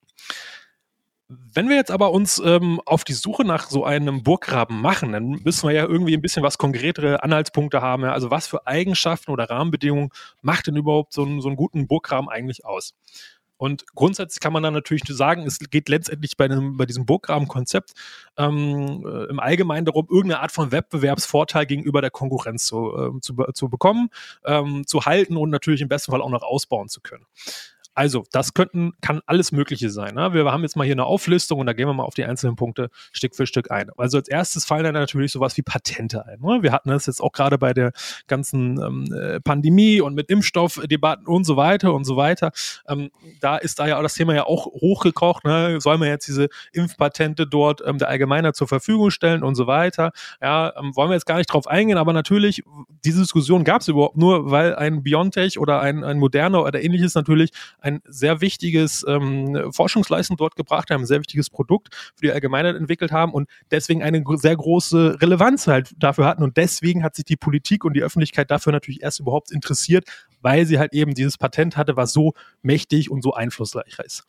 Wenn 1.53 1.69
wir 1.69 1.77
jetzt 1.77 1.91
aber 1.91 2.11
uns 2.13 2.41
ähm, 2.45 2.81
auf 2.87 3.05
die 3.05 3.13
Suche 3.13 3.45
nach 3.45 3.69
so 3.69 3.85
einem 3.85 4.23
Burggraben 4.23 4.81
machen, 4.81 5.13
dann 5.13 5.41
müssen 5.45 5.69
wir 5.69 5.75
ja 5.75 5.85
irgendwie 5.85 6.15
ein 6.15 6.23
bisschen 6.23 6.43
was 6.43 6.59
konkretere 6.59 7.23
Anhaltspunkte 7.23 7.81
haben. 7.81 8.03
Ja? 8.03 8.13
Also 8.13 8.31
was 8.31 8.47
für 8.47 8.67
Eigenschaften 8.67 9.31
oder 9.31 9.51
Rahmenbedingungen 9.51 10.11
macht 10.43 10.67
denn 10.67 10.77
überhaupt 10.77 11.13
so 11.13 11.23
einen, 11.23 11.41
so 11.41 11.49
einen 11.49 11.57
guten 11.57 11.87
Burggraben 11.87 12.29
eigentlich 12.29 12.65
aus? 12.65 12.95
Und 13.57 13.87
grundsätzlich 13.95 14.41
kann 14.41 14.53
man 14.53 14.63
dann 14.63 14.75
natürlich 14.75 15.05
sagen, 15.09 15.47
es 15.47 15.59
geht 15.59 15.89
letztendlich 15.89 16.37
bei, 16.37 16.47
einem, 16.47 16.77
bei 16.77 16.87
diesem 16.87 17.07
Burggraben-Konzept 17.07 17.93
ähm, 18.37 19.07
äh, 19.07 19.31
im 19.31 19.39
Allgemeinen 19.39 19.87
darum, 19.87 20.07
irgendeine 20.11 20.41
Art 20.41 20.53
von 20.53 20.73
Wettbewerbsvorteil 20.73 21.65
gegenüber 21.65 22.01
der 22.01 22.11
Konkurrenz 22.11 22.67
zu, 22.67 22.95
äh, 22.97 23.21
zu, 23.21 23.35
zu 23.55 23.69
bekommen, 23.69 24.09
ähm, 24.45 24.87
zu 24.87 25.07
halten 25.07 25.37
und 25.37 25.51
natürlich 25.51 25.81
im 25.81 25.89
besten 25.89 26.11
Fall 26.11 26.21
auch 26.21 26.31
noch 26.31 26.43
ausbauen 26.43 26.89
zu 26.89 27.01
können. 27.01 27.27
Also, 27.95 28.25
das 28.33 28.55
könnten, 28.55 28.93
kann 29.01 29.21
alles 29.27 29.53
Mögliche 29.53 29.91
sein. 29.91 30.15
Ne? 30.15 30.33
Wir 30.35 30.45
haben 30.51 30.63
jetzt 30.63 30.77
mal 30.77 30.85
hier 30.85 30.95
eine 30.95 31.05
Auflistung 31.05 31.61
und 31.61 31.67
da 31.67 31.73
gehen 31.73 31.87
wir 31.87 31.95
mal 31.95 32.05
auf 32.05 32.15
die 32.15 32.25
einzelnen 32.25 32.57
Punkte 32.57 32.91
Stück 33.13 33.35
für 33.37 33.47
Stück 33.47 33.71
ein. 33.71 33.91
Also 33.97 34.19
als 34.19 34.29
erstes 34.29 34.65
fallen 34.65 34.85
dann 34.85 34.95
natürlich 34.95 35.33
sowas 35.33 35.57
wie 35.57 35.63
Patente 35.63 36.27
ein. 36.27 36.41
Ne? 36.41 36.63
Wir 36.63 36.73
hatten 36.73 36.89
das 36.89 37.07
jetzt 37.07 37.21
auch 37.21 37.33
gerade 37.33 37.59
bei 37.59 37.73
der 37.73 37.93
ganzen 38.27 38.81
ähm, 38.81 39.05
äh, 39.13 39.41
Pandemie 39.41 40.01
und 40.01 40.15
mit 40.15 40.29
Impfstoffdebatten 40.29 41.27
und 41.27 41.45
so 41.45 41.57
weiter 41.57 41.95
und 41.95 42.05
so 42.05 42.17
weiter. 42.17 42.51
Ähm, 42.89 43.11
da 43.41 43.57
ist 43.57 43.79
da 43.79 43.87
ja 43.87 44.03
das 44.03 44.15
Thema 44.15 44.35
ja 44.35 44.45
auch 44.45 44.67
hochgekocht. 44.67 45.45
Ne? 45.45 45.81
Soll 45.81 45.99
man 45.99 46.09
jetzt 46.09 46.27
diese 46.27 46.49
Impfpatente 46.73 47.47
dort 47.47 47.83
ähm, 47.87 47.99
der 47.99 48.09
Allgemeiner 48.09 48.53
zur 48.53 48.69
Verfügung 48.69 49.11
stellen 49.11 49.43
und 49.43 49.55
so 49.55 49.67
weiter? 49.67 50.13
Ja, 50.43 50.73
ähm, 50.77 50.97
wollen 50.97 51.11
wir 51.11 51.15
jetzt 51.15 51.27
gar 51.27 51.39
nicht 51.39 51.53
drauf 51.53 51.67
eingehen, 51.67 51.99
aber 51.99 52.13
natürlich, 52.13 52.63
diese 53.05 53.21
Diskussion 53.21 53.65
gab 53.65 53.83
es 53.83 53.89
überhaupt 53.89 54.17
nur, 54.17 54.51
weil 54.51 54.75
ein 54.75 55.03
Biontech 55.03 55.59
oder 55.59 55.81
ein, 55.81 56.03
ein 56.03 56.19
Moderner 56.19 56.63
oder 56.63 56.83
ähnliches 56.83 57.15
natürlich 57.15 57.51
ein 57.85 58.01
sehr 58.07 58.41
wichtiges 58.41 59.05
ähm, 59.07 59.71
Forschungsleistung 59.71 60.37
dort 60.37 60.57
gebracht 60.57 60.91
haben, 60.91 61.03
ein 61.03 61.07
sehr 61.07 61.21
wichtiges 61.21 61.51
Produkt 61.51 61.95
für 62.15 62.27
die 62.27 62.33
Allgemeinheit 62.33 62.77
entwickelt 62.77 63.13
haben 63.13 63.33
und 63.33 63.49
deswegen 63.71 64.03
eine 64.03 64.25
sehr 64.37 64.57
große 64.57 65.19
Relevanz 65.21 65.67
halt 65.67 65.95
dafür 65.99 66.25
hatten. 66.25 66.43
Und 66.43 66.57
deswegen 66.57 67.05
hat 67.05 67.15
sich 67.15 67.27
die 67.27 67.37
Politik 67.37 67.85
und 67.85 67.95
die 67.95 68.03
Öffentlichkeit 68.03 68.51
dafür 68.51 68.73
natürlich 68.73 69.03
erst 69.03 69.21
überhaupt 69.21 69.53
interessiert, 69.53 70.09
weil 70.41 70.65
sie 70.65 70.79
halt 70.79 70.95
eben 70.95 71.15
dieses 71.15 71.37
Patent 71.37 71.77
hatte, 71.77 71.97
was 71.97 72.13
so 72.13 72.33
mächtig 72.63 73.11
und 73.11 73.23
so 73.23 73.35
einflussreich 73.35 73.99
ist. 74.05 74.25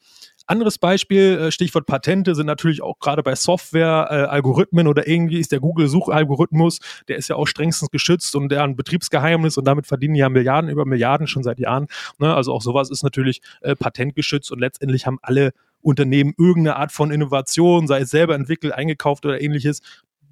Anderes 0.47 0.77
Beispiel, 0.77 1.39
äh, 1.39 1.51
Stichwort 1.51 1.85
Patente, 1.85 2.35
sind 2.35 2.45
natürlich 2.45 2.81
auch 2.81 2.99
gerade 2.99 3.23
bei 3.23 3.35
Software, 3.35 4.07
äh, 4.11 4.15
Algorithmen 4.25 4.87
oder 4.87 5.07
irgendwie 5.07 5.39
ist 5.39 5.51
der 5.51 5.59
Google-Suchalgorithmus, 5.59 6.79
der 7.07 7.17
ist 7.17 7.29
ja 7.29 7.35
auch 7.35 7.47
strengstens 7.47 7.89
geschützt 7.89 8.35
und 8.35 8.49
der 8.49 8.63
ein 8.63 8.75
Betriebsgeheimnis 8.75 9.57
und 9.57 9.65
damit 9.65 9.87
verdienen 9.87 10.15
ja 10.15 10.29
Milliarden 10.29 10.69
über 10.69 10.85
Milliarden 10.85 11.27
schon 11.27 11.43
seit 11.43 11.59
Jahren. 11.59 11.87
Ne? 12.19 12.33
Also 12.33 12.53
auch 12.53 12.61
sowas 12.61 12.91
ist 12.91 13.03
natürlich 13.03 13.41
äh, 13.61 13.75
patentgeschützt 13.75 14.51
und 14.51 14.59
letztendlich 14.59 15.07
haben 15.07 15.17
alle 15.21 15.51
Unternehmen 15.81 16.33
irgendeine 16.37 16.77
Art 16.77 16.91
von 16.91 17.11
Innovation, 17.11 17.87
sei 17.87 18.01
es 18.01 18.09
selber 18.09 18.35
entwickelt, 18.35 18.73
eingekauft 18.73 19.25
oder 19.25 19.39
ähnliches, 19.39 19.81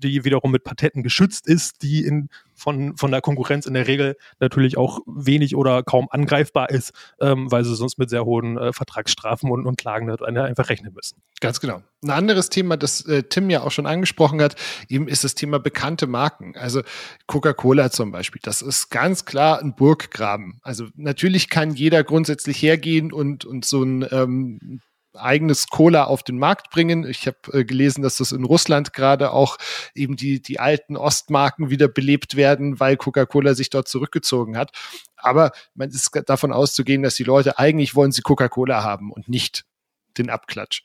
die 0.03 0.25
wiederum 0.25 0.51
mit 0.51 0.63
Patenten 0.63 1.01
geschützt 1.03 1.47
ist, 1.47 1.81
die 1.81 2.05
in, 2.05 2.29
von, 2.53 2.95
von 2.97 3.11
der 3.11 3.21
Konkurrenz 3.21 3.65
in 3.65 3.73
der 3.73 3.87
Regel 3.87 4.15
natürlich 4.39 4.77
auch 4.77 4.99
wenig 5.05 5.55
oder 5.55 5.83
kaum 5.83 6.07
angreifbar 6.11 6.69
ist, 6.69 6.91
ähm, 7.19 7.51
weil 7.51 7.63
sie 7.63 7.75
sonst 7.75 7.97
mit 7.97 8.09
sehr 8.09 8.25
hohen 8.25 8.57
äh, 8.57 8.73
Vertragsstrafen 8.73 9.49
und, 9.49 9.65
und 9.65 9.77
Klagen 9.77 10.09
einfach 10.09 10.69
rechnen 10.69 10.93
müssen. 10.93 11.21
Ganz 11.39 11.59
genau. 11.59 11.81
Ein 12.03 12.09
anderes 12.11 12.49
Thema, 12.49 12.77
das 12.77 13.05
äh, 13.05 13.23
Tim 13.23 13.49
ja 13.49 13.61
auch 13.63 13.71
schon 13.71 13.85
angesprochen 13.85 14.41
hat, 14.41 14.55
eben 14.89 15.07
ist 15.07 15.23
das 15.23 15.35
Thema 15.35 15.59
bekannte 15.59 16.07
Marken. 16.07 16.55
Also 16.55 16.81
Coca-Cola 17.27 17.91
zum 17.91 18.11
Beispiel, 18.11 18.41
das 18.43 18.61
ist 18.61 18.89
ganz 18.89 19.25
klar 19.25 19.59
ein 19.59 19.75
Burggraben. 19.75 20.59
Also 20.61 20.87
natürlich 20.95 21.49
kann 21.49 21.73
jeder 21.73 22.03
grundsätzlich 22.03 22.61
hergehen 22.61 23.11
und, 23.11 23.45
und 23.45 23.65
so 23.65 23.83
ein 23.83 24.05
ähm, 24.11 24.79
eigenes 25.15 25.67
Cola 25.67 26.05
auf 26.05 26.23
den 26.23 26.37
Markt 26.37 26.69
bringen. 26.69 27.07
Ich 27.07 27.27
habe 27.27 27.37
äh, 27.51 27.65
gelesen, 27.65 28.01
dass 28.01 28.17
das 28.17 28.31
in 28.31 28.43
Russland 28.43 28.93
gerade 28.93 29.31
auch 29.31 29.57
eben 29.93 30.15
die, 30.15 30.41
die 30.41 30.59
alten 30.59 30.97
Ostmarken 30.97 31.69
wieder 31.69 31.87
belebt 31.87 32.35
werden, 32.35 32.79
weil 32.79 32.97
Coca-Cola 32.97 33.53
sich 33.53 33.69
dort 33.69 33.87
zurückgezogen 33.87 34.57
hat. 34.57 34.71
Aber 35.15 35.51
man 35.73 35.89
ist 35.89 36.11
davon 36.25 36.51
auszugehen, 36.51 37.03
dass 37.03 37.15
die 37.15 37.23
Leute 37.23 37.59
eigentlich 37.59 37.95
wollen 37.95 38.11
sie 38.11 38.21
Coca-Cola 38.21 38.83
haben 38.83 39.11
und 39.11 39.29
nicht 39.29 39.65
den 40.17 40.29
Abklatsch. 40.29 40.83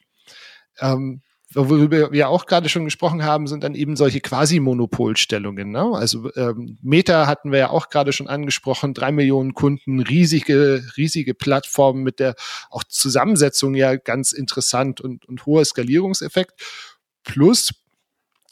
Ähm, 0.78 1.23
worüber 1.54 2.12
wir 2.12 2.28
auch 2.28 2.46
gerade 2.46 2.68
schon 2.68 2.84
gesprochen 2.84 3.24
haben, 3.24 3.46
sind 3.46 3.64
dann 3.64 3.74
eben 3.74 3.96
solche 3.96 4.20
Quasi-Monopolstellungen. 4.20 5.70
Ne? 5.70 5.92
Also 5.94 6.30
ähm, 6.36 6.78
Meta 6.82 7.26
hatten 7.26 7.52
wir 7.52 7.58
ja 7.58 7.70
auch 7.70 7.88
gerade 7.88 8.12
schon 8.12 8.28
angesprochen, 8.28 8.92
drei 8.92 9.12
Millionen 9.12 9.54
Kunden, 9.54 10.00
riesige, 10.00 10.82
riesige 10.96 11.34
Plattformen 11.34 12.02
mit 12.02 12.20
der 12.20 12.34
auch 12.70 12.84
Zusammensetzung 12.84 13.74
ja 13.74 13.96
ganz 13.96 14.32
interessant 14.32 15.00
und, 15.00 15.26
und 15.26 15.46
hoher 15.46 15.64
Skalierungseffekt. 15.64 16.52
Plus, 17.24 17.70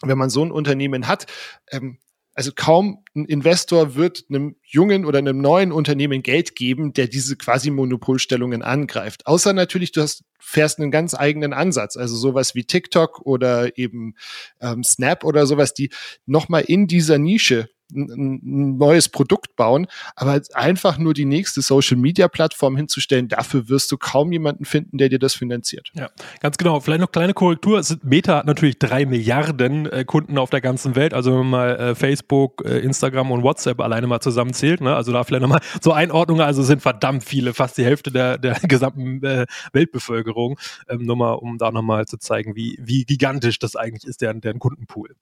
wenn 0.02 0.18
man 0.18 0.30
so 0.30 0.44
ein 0.44 0.52
Unternehmen 0.52 1.06
hat, 1.06 1.26
ähm, 1.70 1.98
also 2.36 2.52
kaum 2.54 3.02
ein 3.14 3.24
Investor 3.24 3.94
wird 3.94 4.26
einem 4.28 4.56
jungen 4.62 5.06
oder 5.06 5.18
einem 5.18 5.40
neuen 5.40 5.72
Unternehmen 5.72 6.22
Geld 6.22 6.54
geben, 6.54 6.92
der 6.92 7.08
diese 7.08 7.36
quasi 7.36 7.70
Monopolstellungen 7.70 8.60
angreift. 8.60 9.26
Außer 9.26 9.54
natürlich, 9.54 9.92
du 9.92 10.02
hast, 10.02 10.22
fährst 10.38 10.78
einen 10.78 10.90
ganz 10.90 11.14
eigenen 11.14 11.54
Ansatz, 11.54 11.96
also 11.96 12.14
sowas 12.14 12.54
wie 12.54 12.64
TikTok 12.64 13.22
oder 13.24 13.78
eben 13.78 14.16
ähm, 14.60 14.84
Snap 14.84 15.24
oder 15.24 15.46
sowas, 15.46 15.72
die 15.72 15.88
nochmal 16.26 16.64
in 16.66 16.86
dieser 16.86 17.16
Nische 17.16 17.70
ein 17.92 18.76
neues 18.76 19.08
Produkt 19.08 19.56
bauen, 19.56 19.86
aber 20.14 20.40
einfach 20.54 20.98
nur 20.98 21.14
die 21.14 21.24
nächste 21.24 21.62
Social 21.62 21.96
Media 21.96 22.28
Plattform 22.28 22.76
hinzustellen, 22.76 23.28
dafür 23.28 23.68
wirst 23.68 23.90
du 23.92 23.96
kaum 23.96 24.32
jemanden 24.32 24.64
finden, 24.64 24.98
der 24.98 25.08
dir 25.08 25.18
das 25.18 25.34
finanziert. 25.34 25.90
Ja, 25.94 26.10
ganz 26.40 26.56
genau. 26.56 26.80
Vielleicht 26.80 27.00
noch 27.00 27.12
kleine 27.12 27.34
Korrektur. 27.34 27.82
Meta 28.02 28.38
hat 28.38 28.46
natürlich 28.46 28.78
drei 28.78 29.06
Milliarden 29.06 29.86
äh, 29.86 30.04
Kunden 30.04 30.38
auf 30.38 30.50
der 30.50 30.60
ganzen 30.60 30.96
Welt. 30.96 31.14
Also 31.14 31.30
wenn 31.30 31.38
man 31.38 31.50
mal 31.50 31.76
äh, 31.76 31.94
Facebook, 31.94 32.64
äh, 32.64 32.78
Instagram 32.78 33.30
und 33.30 33.42
WhatsApp 33.42 33.80
alleine 33.80 34.06
mal 34.06 34.20
zusammenzählt, 34.20 34.80
ne? 34.80 34.94
also 34.94 35.12
da 35.12 35.24
vielleicht 35.24 35.42
nochmal 35.42 35.60
so 35.80 35.92
Einordnung. 35.96 36.40
Also 36.40 36.62
sind 36.62 36.82
verdammt 36.82 37.24
viele, 37.24 37.54
fast 37.54 37.78
die 37.78 37.84
Hälfte 37.84 38.10
der, 38.10 38.38
der 38.38 38.54
gesamten 38.62 39.22
äh, 39.24 39.46
Weltbevölkerung. 39.72 40.58
Ähm, 40.88 41.04
nur 41.04 41.16
mal, 41.16 41.32
um 41.32 41.58
da 41.58 41.70
nochmal 41.70 42.06
zu 42.06 42.18
zeigen, 42.18 42.56
wie, 42.56 42.78
wie 42.80 43.04
gigantisch 43.04 43.58
das 43.58 43.76
eigentlich 43.76 44.04
ist, 44.04 44.20
deren, 44.20 44.40
deren 44.40 44.58
Kundenpool. 44.58 45.14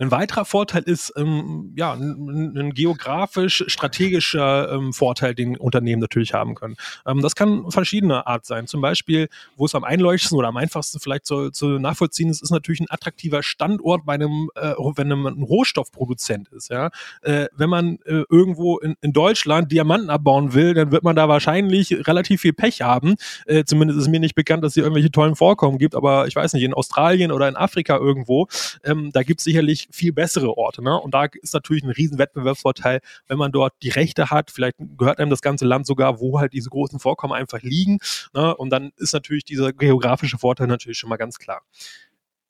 Ein 0.00 0.10
weiterer 0.10 0.46
Vorteil 0.46 0.82
ist 0.84 1.12
ähm, 1.16 1.74
ja 1.76 1.92
ein, 1.92 2.56
ein 2.56 2.72
geografisch 2.72 3.64
strategischer 3.66 4.72
ähm, 4.72 4.94
Vorteil, 4.94 5.34
den 5.34 5.58
Unternehmen 5.58 6.00
natürlich 6.00 6.32
haben 6.32 6.54
können. 6.54 6.76
Ähm, 7.06 7.20
das 7.20 7.34
kann 7.34 7.70
verschiedener 7.70 8.26
Art 8.26 8.46
sein. 8.46 8.66
Zum 8.66 8.80
Beispiel, 8.80 9.28
wo 9.56 9.66
es 9.66 9.74
am 9.74 9.84
einleuchtendsten 9.84 10.38
oder 10.38 10.48
am 10.48 10.56
einfachsten 10.56 11.00
vielleicht 11.00 11.26
zu, 11.26 11.50
zu 11.50 11.78
nachvollziehen 11.78 12.30
ist, 12.30 12.42
ist 12.42 12.50
natürlich 12.50 12.80
ein 12.80 12.88
attraktiver 12.88 13.42
Standort 13.42 14.06
bei 14.06 14.14
einem, 14.14 14.48
äh, 14.54 14.72
wenn 14.78 15.08
man 15.08 15.38
ein 15.38 15.42
Rohstoffproduzent 15.42 16.48
ist. 16.48 16.70
Ja, 16.70 16.88
äh, 17.20 17.48
wenn 17.54 17.68
man 17.68 17.98
äh, 18.06 18.24
irgendwo 18.30 18.78
in, 18.78 18.96
in 19.02 19.12
Deutschland 19.12 19.70
Diamanten 19.70 20.08
abbauen 20.08 20.54
will, 20.54 20.72
dann 20.72 20.92
wird 20.92 21.04
man 21.04 21.14
da 21.14 21.28
wahrscheinlich 21.28 22.06
relativ 22.08 22.40
viel 22.40 22.54
Pech 22.54 22.80
haben. 22.80 23.16
Äh, 23.44 23.64
zumindest 23.64 24.00
ist 24.00 24.08
mir 24.08 24.20
nicht 24.20 24.34
bekannt, 24.34 24.64
dass 24.64 24.70
es 24.70 24.74
hier 24.74 24.84
irgendwelche 24.84 25.10
tollen 25.10 25.36
Vorkommen 25.36 25.76
gibt, 25.76 25.94
aber 25.94 26.26
ich 26.26 26.36
weiß 26.36 26.54
nicht, 26.54 26.62
in 26.62 26.72
Australien 26.72 27.32
oder 27.32 27.48
in 27.48 27.56
Afrika 27.56 27.98
irgendwo, 27.98 28.48
ähm, 28.82 29.10
da 29.12 29.22
gibt 29.22 29.40
es 29.40 29.44
sicherlich 29.44 29.89
viel 29.90 30.12
bessere 30.12 30.56
Orte. 30.56 30.82
Ne? 30.82 30.98
Und 30.98 31.14
da 31.14 31.26
ist 31.40 31.54
natürlich 31.54 31.82
ein 31.82 31.90
riesen 31.90 32.18
Wettbewerbsvorteil, 32.18 33.00
wenn 33.28 33.38
man 33.38 33.52
dort 33.52 33.74
die 33.82 33.90
Rechte 33.90 34.30
hat. 34.30 34.50
Vielleicht 34.50 34.76
gehört 34.96 35.18
einem 35.18 35.30
das 35.30 35.42
ganze 35.42 35.64
Land 35.64 35.86
sogar, 35.86 36.20
wo 36.20 36.38
halt 36.40 36.52
diese 36.52 36.70
großen 36.70 36.98
Vorkommen 36.98 37.32
einfach 37.32 37.62
liegen. 37.62 37.98
Ne? 38.34 38.56
Und 38.56 38.70
dann 38.70 38.92
ist 38.96 39.12
natürlich 39.12 39.44
dieser 39.44 39.72
geografische 39.72 40.38
Vorteil 40.38 40.66
natürlich 40.66 40.98
schon 40.98 41.10
mal 41.10 41.16
ganz 41.16 41.38
klar. 41.38 41.62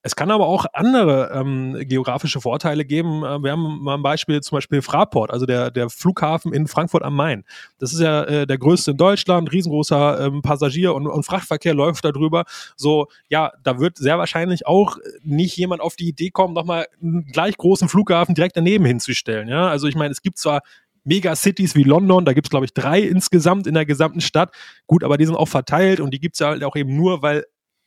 Es 0.03 0.17
kann 0.17 0.31
aber 0.31 0.47
auch 0.47 0.65
andere 0.73 1.31
ähm, 1.35 1.77
geografische 1.81 2.41
Vorteile 2.41 2.85
geben. 2.87 3.23
Äh, 3.23 3.43
wir 3.43 3.53
haben 3.53 3.83
mal 3.83 3.97
ein 3.97 4.03
Beispiel, 4.03 4.41
zum 4.41 4.57
Beispiel 4.57 4.81
Fraport, 4.81 5.31
also 5.31 5.45
der, 5.45 5.71
der 5.71 5.91
Flughafen 5.91 6.55
in 6.55 6.67
Frankfurt 6.69 7.03
am 7.03 7.15
Main. 7.15 7.45
Das 7.79 7.93
ist 7.93 8.01
ja 8.01 8.25
äh, 8.25 8.47
der 8.47 8.57
größte 8.57 8.93
in 8.93 8.97
Deutschland, 8.97 9.53
riesengroßer 9.53 10.27
ähm, 10.27 10.43
Passagier- 10.43 10.95
und, 10.95 11.07
und 11.07 11.25
Frachtverkehr 11.25 11.75
läuft 11.75 12.05
da 12.05 12.13
drüber. 12.13 12.45
So, 12.77 13.09
ja, 13.29 13.53
da 13.63 13.79
wird 13.79 13.99
sehr 13.99 14.19
wahrscheinlich 14.19 14.67
auch 14.67 14.97
nicht 15.23 15.57
jemand 15.59 15.83
auf 15.83 15.97
die 15.97 16.09
Idee 16.09 16.31
kommen, 16.31 16.55
nochmal 16.55 16.87
einen 17.03 17.27
gleich 17.27 17.57
großen 17.59 17.89
Flughafen 17.89 18.35
direkt 18.35 18.57
daneben 18.57 18.87
hinzustellen. 18.87 19.49
Ja, 19.49 19.69
also 19.69 19.87
ich 19.87 19.97
meine, 19.97 20.13
es 20.13 20.23
gibt 20.23 20.39
zwar 20.39 20.63
Megacities 21.05 21.75
wie 21.75 21.83
London, 21.83 22.25
da 22.25 22.33
gibt 22.33 22.47
es, 22.47 22.51
glaube 22.51 22.65
ich, 22.67 22.73
drei 22.73 23.01
insgesamt 23.01 23.67
in 23.67 23.75
der 23.75 23.87
gesamten 23.87 24.21
Stadt. 24.21 24.55
Gut, 24.87 25.05
aber 25.05 25.19
die 25.19 25.27
sind 25.27 25.37
auch 25.37 25.49
verteilt 25.49 26.01
und 26.01 26.13
die 26.13 26.21
gibt 26.21 26.37
es 26.37 26.41
ja 26.41 26.49
halt 26.49 26.65
auch 26.65 26.77
eben 26.77 26.97
nur, 26.97 27.23
weil 27.23 27.45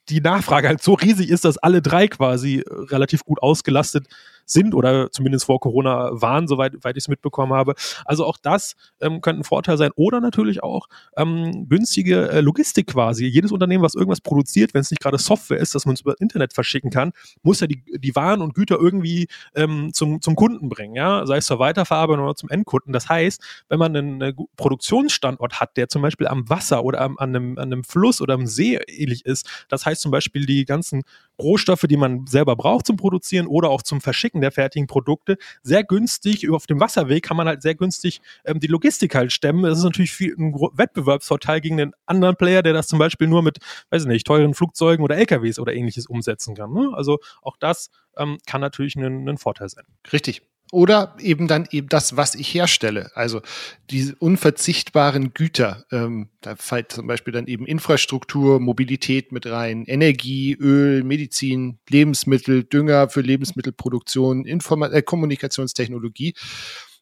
die 0.10 0.22
Nachfrage 0.22 0.68
halt 0.68 0.82
so 0.82 0.94
riesig 0.94 1.30
ist, 1.30 1.46
dass 1.46 1.58
alle 1.58 1.82
drei 1.82 2.08
quasi 2.08 2.60
äh, 2.60 2.64
relativ 2.90 3.24
gut 3.24 3.42
ausgelastet 3.42 4.08
sind 4.46 4.74
oder 4.74 5.12
zumindest 5.12 5.46
vor 5.46 5.60
Corona 5.60 6.10
waren, 6.14 6.48
soweit 6.48 6.74
ich 6.76 6.96
es 6.96 7.08
mitbekommen 7.08 7.54
habe. 7.54 7.76
Also 8.06 8.26
auch 8.26 8.38
das 8.42 8.76
ähm, 9.02 9.22
könnte 9.22 9.42
ein 9.42 9.44
Vorteil 9.44 9.78
sein. 9.78 9.92
Oder 9.96 10.20
natürlich 10.20 10.64
auch 10.64 10.88
ähm, 11.18 11.68
günstige 11.70 12.30
äh, 12.30 12.42
Logistik 12.42 12.88
quasi. 12.88 13.26
Jedes 13.26 13.52
Unternehmen, 13.52 13.84
was 13.84 13.96
irgendwas 13.96 14.22
produziert, 14.22 14.74
wenn 14.74 14.82
es 14.82 14.92
nicht 14.92 15.02
gerade 15.02 15.18
Software 15.18 15.58
ist, 15.58 15.76
dass 15.76 15.86
man 15.86 15.94
es 15.94 16.02
über 16.02 16.16
Internet 16.20 16.54
verschicken 16.54 16.90
kann, 16.90 17.12
muss 17.42 17.60
ja 17.60 17.68
die, 17.68 17.84
die 17.98 18.16
Waren 18.16 18.42
und 18.42 18.54
Güter 18.54 18.78
irgendwie 18.80 19.28
ähm, 19.56 19.92
zum, 19.94 20.22
zum 20.22 20.36
Kunden 20.36 20.70
bringen, 20.70 20.96
ja, 20.96 21.26
sei 21.26 21.38
es 21.38 21.46
zur 21.46 21.60
Weiterverarbeitung 21.60 22.26
oder 22.26 22.36
zum 22.36 22.50
Endkunden. 22.50 22.94
Das 22.94 23.10
heißt, 23.10 23.42
wenn 23.70 23.80
man 23.80 23.96
einen, 23.96 24.22
einen 24.22 24.36
Produktionsstandort 24.58 25.60
hat, 25.60 25.78
der 25.78 25.90
zum 25.90 26.02
Beispiel 26.02 26.28
am 26.28 26.50
Wasser 26.50 26.84
oder 26.84 27.02
am, 27.02 27.18
an, 27.18 27.36
einem, 27.36 27.58
an 27.58 27.72
einem 27.72 27.84
Fluss 27.84 28.22
oder 28.22 28.34
am 28.34 28.48
See 28.48 28.80
ähnlich 28.88 29.26
ist, 29.26 29.50
das 29.70 29.86
heißt 29.86 30.02
zum 30.02 30.12
Beispiel 30.12 30.46
die 30.46 30.66
ganzen 30.66 31.04
Rohstoffe, 31.40 31.86
die 31.90 31.98
man 31.98 32.28
selber 32.28 32.56
braucht 32.56 32.86
zum 32.86 32.98
Produzieren 32.98 33.48
oder 33.48 33.70
auch 33.70 33.82
zum 33.82 34.02
Verschicken 34.02 34.42
der 34.42 34.52
fertigen 34.52 34.88
Produkte, 34.88 35.38
sehr 35.62 35.84
günstig, 35.84 36.50
auf 36.50 36.68
dem 36.68 36.80
Wasserweg 36.80 37.24
kann 37.24 37.38
man 37.38 37.48
halt 37.48 37.62
sehr 37.62 37.75
günstig 37.75 38.22
ähm, 38.46 38.60
die 38.60 38.68
Logistik 38.68 39.16
halt 39.16 39.32
stemmen. 39.32 39.63
Das 39.63 39.78
ist 39.78 39.84
natürlich 39.84 40.12
viel, 40.12 40.36
ein 40.38 40.54
Wettbewerbsvorteil 40.54 41.62
gegen 41.62 41.78
den 41.78 41.94
anderen 42.06 42.36
Player, 42.36 42.62
der 42.62 42.74
das 42.74 42.88
zum 42.88 43.00
Beispiel 43.00 43.28
nur 43.28 43.42
mit, 43.42 43.58
weiß 43.90 44.04
ich 44.04 44.08
nicht, 44.08 44.28
teuren 44.28 44.54
Flugzeugen 44.54 45.04
oder 45.04 45.18
LKWs 45.18 45.60
oder 45.60 45.74
ähnliches 45.74 46.08
umsetzen 46.08 46.56
kann. 46.56 46.72
Ne? 46.74 46.92
Also 46.94 47.20
auch 47.42 47.58
das 47.58 47.90
ähm, 48.18 48.38
kann 48.46 48.62
natürlich 48.62 48.96
ein, 48.96 49.28
ein 49.28 49.38
Vorteil 49.38 49.70
sein. 49.70 49.86
Richtig. 50.12 50.42
Oder 50.74 51.15
eben 51.20 51.48
dann 51.48 51.68
eben 51.70 51.88
das, 51.88 52.18
was 52.18 52.34
ich 52.34 52.51
herstelle. 52.51 53.12
Also 53.13 53.44
die 53.92 54.12
unverzichtbaren 54.18 55.36
Güter. 55.36 55.86
Ähm, 55.92 56.30
da 56.42 56.56
fällt 56.56 56.92
zum 56.92 57.06
Beispiel 57.06 57.32
dann 57.32 57.46
eben 57.46 57.68
Infrastruktur, 57.68 58.60
Mobilität 58.60 59.32
mit 59.32 59.46
rein, 59.46 59.86
Energie, 59.86 60.56
Öl, 60.60 61.03
Medizin, 61.03 61.77
Lebensmittel, 61.88 62.63
Dünger 62.63 63.08
für 63.10 63.22
Lebensmittelproduktion, 63.22 64.46
Informa 64.46 64.88
äh, 64.88 65.03
Kommunikationstechnologie. 65.03 66.34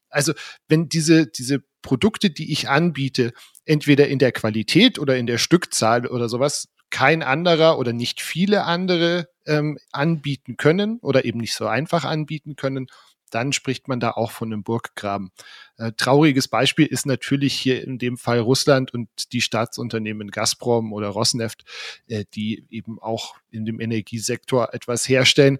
Also 0.09 0.33
wenn 0.67 0.89
diese, 0.89 1.27
diese 1.27 1.63
Produkte, 1.81 2.29
die 2.29 2.51
ich 2.51 2.67
anbiete, 2.67 3.31
entweder 3.63 4.09
in 4.09 4.19
der 4.19 4.33
Qualität 4.33 4.99
oder 4.99 5.15
in 5.15 5.27
der 5.27 5.37
Stückzahl 5.37 6.07
oder 6.07 6.27
sowas 6.27 6.67
kein 6.89 7.23
anderer 7.23 7.79
oder 7.79 7.93
nicht 7.93 8.19
viele 8.19 8.65
andere 8.65 9.29
ähm, 9.45 9.77
anbieten 9.93 10.57
können 10.57 10.99
oder 11.01 11.23
eben 11.23 11.39
nicht 11.39 11.53
so 11.53 11.67
einfach 11.67 12.03
anbieten 12.03 12.57
können, 12.57 12.87
dann 13.31 13.53
spricht 13.53 13.87
man 13.87 13.99
da 13.99 14.11
auch 14.11 14.31
von 14.31 14.51
einem 14.51 14.63
Burggraben. 14.63 15.31
Äh, 15.77 15.91
trauriges 15.97 16.47
Beispiel 16.47 16.85
ist 16.85 17.05
natürlich 17.05 17.53
hier 17.53 17.83
in 17.83 17.97
dem 17.97 18.17
Fall 18.17 18.39
Russland 18.39 18.93
und 18.93 19.09
die 19.33 19.41
Staatsunternehmen 19.41 20.29
Gazprom 20.29 20.93
oder 20.93 21.09
Rosneft, 21.09 21.63
äh, 22.07 22.25
die 22.33 22.65
eben 22.69 22.99
auch 22.99 23.35
in 23.49 23.65
dem 23.65 23.79
Energiesektor 23.79 24.73
etwas 24.73 25.07
herstellen 25.09 25.59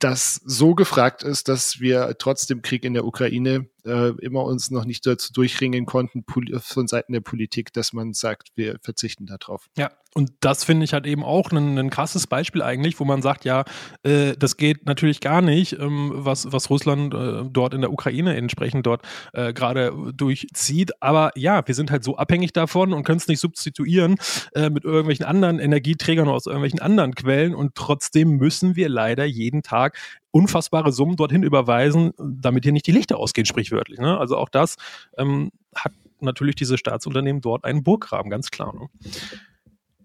das 0.00 0.40
so 0.46 0.74
gefragt 0.74 1.22
ist, 1.22 1.48
dass 1.48 1.78
wir 1.78 2.16
trotz 2.18 2.46
dem 2.46 2.62
Krieg 2.62 2.84
in 2.84 2.94
der 2.94 3.04
Ukraine 3.04 3.68
äh, 3.84 4.10
immer 4.20 4.44
uns 4.44 4.70
noch 4.70 4.84
nicht 4.84 5.06
dazu 5.06 5.32
durchringen 5.32 5.86
konnten 5.86 6.24
von 6.60 6.86
Seiten 6.86 7.12
der 7.12 7.20
Politik, 7.20 7.72
dass 7.72 7.92
man 7.92 8.12
sagt, 8.12 8.48
wir 8.54 8.78
verzichten 8.82 9.26
darauf. 9.26 9.68
Ja, 9.76 9.90
und 10.12 10.32
das 10.40 10.64
finde 10.64 10.84
ich 10.84 10.92
halt 10.92 11.06
eben 11.06 11.22
auch 11.22 11.52
ein, 11.52 11.78
ein, 11.78 11.90
krasses 11.90 12.26
Beispiel 12.26 12.62
eigentlich, 12.62 12.98
wo 12.98 13.04
man 13.04 13.22
sagt, 13.22 13.44
ja, 13.44 13.64
äh, 14.02 14.32
das 14.36 14.56
geht 14.56 14.86
natürlich 14.86 15.20
gar 15.20 15.40
nicht, 15.40 15.74
ähm, 15.78 16.10
was, 16.14 16.52
was 16.52 16.68
Russland 16.68 17.14
äh, 17.14 17.44
dort 17.48 17.74
in 17.74 17.80
der 17.80 17.92
Ukraine 17.92 18.36
entsprechend 18.36 18.86
dort 18.86 19.02
äh, 19.34 19.52
gerade 19.52 19.92
durchzieht. 20.14 21.00
Aber 21.00 21.30
ja, 21.36 21.66
wir 21.66 21.74
sind 21.76 21.92
halt 21.92 22.02
so 22.02 22.16
abhängig 22.16 22.52
davon 22.52 22.92
und 22.92 23.04
können 23.04 23.18
es 23.18 23.28
nicht 23.28 23.38
substituieren 23.38 24.16
äh, 24.54 24.68
mit 24.68 24.84
irgendwelchen 24.84 25.26
anderen 25.26 25.60
Energieträgern 25.60 26.28
aus 26.28 26.46
irgendwelchen 26.46 26.80
anderen 26.80 27.14
Quellen. 27.14 27.54
Und 27.54 27.76
trotzdem 27.76 28.30
müssen 28.36 28.74
wir 28.74 28.88
leider 28.88 29.24
jeden 29.24 29.62
Tag 29.62 29.96
unfassbare 30.32 30.92
Summen 30.92 31.16
dorthin 31.16 31.42
überweisen, 31.42 32.12
damit 32.18 32.64
hier 32.64 32.72
nicht 32.72 32.86
die 32.86 32.92
Lichter 32.92 33.18
ausgehen, 33.18 33.46
sprichwörtlich. 33.46 33.98
Ne? 33.98 34.18
Also 34.18 34.36
auch 34.36 34.48
das 34.48 34.76
ähm, 35.16 35.50
hat 35.74 35.92
natürlich 36.20 36.54
diese 36.54 36.78
Staatsunternehmen 36.78 37.40
dort 37.40 37.64
einen 37.64 37.82
Burggraben, 37.82 38.30
ganz 38.30 38.50
klar. 38.50 38.74
Ne? 38.74 38.88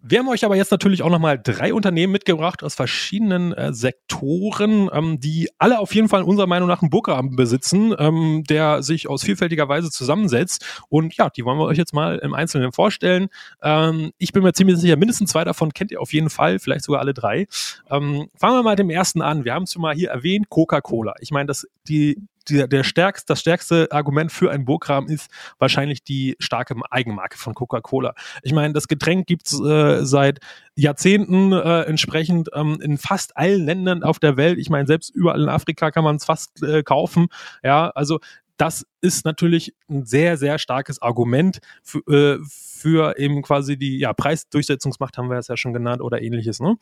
Wir 0.07 0.19
haben 0.19 0.29
euch 0.29 0.45
aber 0.45 0.55
jetzt 0.55 0.69
natürlich 0.69 1.01
auch 1.01 1.09
nochmal 1.09 1.41
drei 1.41 1.73
Unternehmen 1.73 2.13
mitgebracht 2.13 2.61
aus 2.61 2.75
verschiedenen 2.75 3.53
äh, 3.53 3.73
Sektoren, 3.73 4.87
ähm, 4.93 5.19
die 5.19 5.49
alle 5.57 5.79
auf 5.79 5.95
jeden 5.95 6.09
Fall 6.09 6.21
unserer 6.21 6.45
Meinung 6.45 6.67
nach 6.67 6.83
einen 6.83 6.91
Burggraben 6.91 7.35
besitzen, 7.35 7.91
ähm, 7.97 8.43
der 8.47 8.83
sich 8.83 9.09
aus 9.09 9.23
vielfältiger 9.23 9.67
Weise 9.67 9.89
zusammensetzt. 9.89 10.83
Und 10.89 11.17
ja, 11.17 11.31
die 11.31 11.43
wollen 11.43 11.57
wir 11.57 11.65
euch 11.65 11.79
jetzt 11.79 11.95
mal 11.95 12.19
im 12.19 12.35
Einzelnen 12.35 12.71
vorstellen. 12.71 13.29
Ähm, 13.63 14.11
ich 14.19 14.31
bin 14.31 14.43
mir 14.43 14.53
ziemlich 14.53 14.77
sicher, 14.77 14.95
mindestens 14.95 15.31
zwei 15.31 15.43
davon 15.43 15.73
kennt 15.73 15.89
ihr 15.89 15.99
auf 15.99 16.13
jeden 16.13 16.29
Fall, 16.29 16.59
vielleicht 16.59 16.85
sogar 16.85 17.01
alle 17.01 17.15
drei. 17.15 17.47
Ähm, 17.89 18.29
fangen 18.35 18.57
wir 18.57 18.61
mal 18.61 18.73
mit 18.73 18.79
dem 18.79 18.91
ersten 18.91 19.23
an. 19.23 19.43
Wir 19.43 19.55
haben 19.55 19.63
es 19.63 19.73
schon 19.73 19.81
mal 19.81 19.95
hier 19.95 20.11
erwähnt, 20.11 20.49
Coca-Cola. 20.49 21.15
Ich 21.19 21.31
meine, 21.31 21.47
dass 21.47 21.65
die 21.87 22.21
der, 22.49 22.67
der 22.67 22.83
stärkste, 22.83 23.25
das 23.27 23.41
stärkste 23.41 23.87
Argument 23.91 24.31
für 24.31 24.51
einen 24.51 24.65
Burggraben 24.65 25.09
ist 25.09 25.29
wahrscheinlich 25.59 26.03
die 26.03 26.35
starke 26.39 26.75
Eigenmarke 26.89 27.37
von 27.37 27.53
Coca-Cola. 27.53 28.13
Ich 28.43 28.53
meine, 28.53 28.73
das 28.73 28.87
Getränk 28.87 29.27
gibt's 29.27 29.59
äh, 29.59 30.05
seit 30.05 30.39
Jahrzehnten 30.75 31.51
äh, 31.51 31.81
entsprechend 31.83 32.49
ähm, 32.53 32.79
in 32.81 32.97
fast 32.97 33.37
allen 33.37 33.65
Ländern 33.65 34.03
auf 34.03 34.19
der 34.19 34.37
Welt. 34.37 34.57
Ich 34.59 34.69
meine, 34.69 34.87
selbst 34.87 35.09
überall 35.09 35.41
in 35.41 35.49
Afrika 35.49 35.91
kann 35.91 36.03
man 36.03 36.17
es 36.17 36.25
fast 36.25 36.61
äh, 36.63 36.83
kaufen. 36.83 37.27
Ja, 37.63 37.89
also 37.89 38.19
das 38.57 38.85
ist 39.01 39.25
natürlich 39.25 39.75
ein 39.89 40.05
sehr, 40.05 40.37
sehr 40.37 40.59
starkes 40.59 41.01
Argument 41.01 41.59
für, 41.83 41.99
äh, 42.07 42.39
für 42.45 43.17
eben 43.17 43.41
quasi 43.41 43.77
die 43.77 43.99
ja, 43.99 44.13
Preisdurchsetzungsmacht, 44.13 45.17
haben 45.17 45.29
wir 45.29 45.37
es 45.37 45.47
ja 45.47 45.57
schon 45.57 45.73
genannt, 45.73 46.01
oder 46.01 46.21
ähnliches. 46.21 46.59
Ne? 46.59 46.77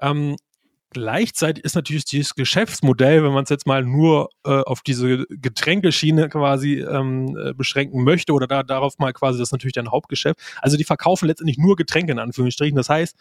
Ähm, 0.00 0.36
Gleichzeitig 0.90 1.64
ist 1.64 1.74
natürlich 1.74 2.04
dieses 2.04 2.34
Geschäftsmodell, 2.34 3.24
wenn 3.24 3.32
man 3.32 3.44
es 3.44 3.50
jetzt 3.50 3.66
mal 3.66 3.84
nur 3.84 4.30
äh, 4.44 4.50
auf 4.50 4.82
diese 4.82 5.26
Getränkeschiene 5.28 6.28
quasi 6.28 6.80
ähm, 6.80 7.36
äh, 7.36 7.54
beschränken 7.54 8.04
möchte 8.04 8.32
oder 8.32 8.46
da, 8.46 8.62
darauf 8.62 8.98
mal 8.98 9.12
quasi, 9.12 9.38
das 9.38 9.48
ist 9.48 9.52
natürlich 9.52 9.74
dein 9.74 9.90
Hauptgeschäft. 9.90 10.38
Also 10.62 10.76
die 10.76 10.84
verkaufen 10.84 11.26
letztendlich 11.26 11.58
nur 11.58 11.76
Getränke 11.76 12.12
in 12.12 12.20
Anführungsstrichen. 12.20 12.76
Das 12.76 12.88
heißt, 12.88 13.16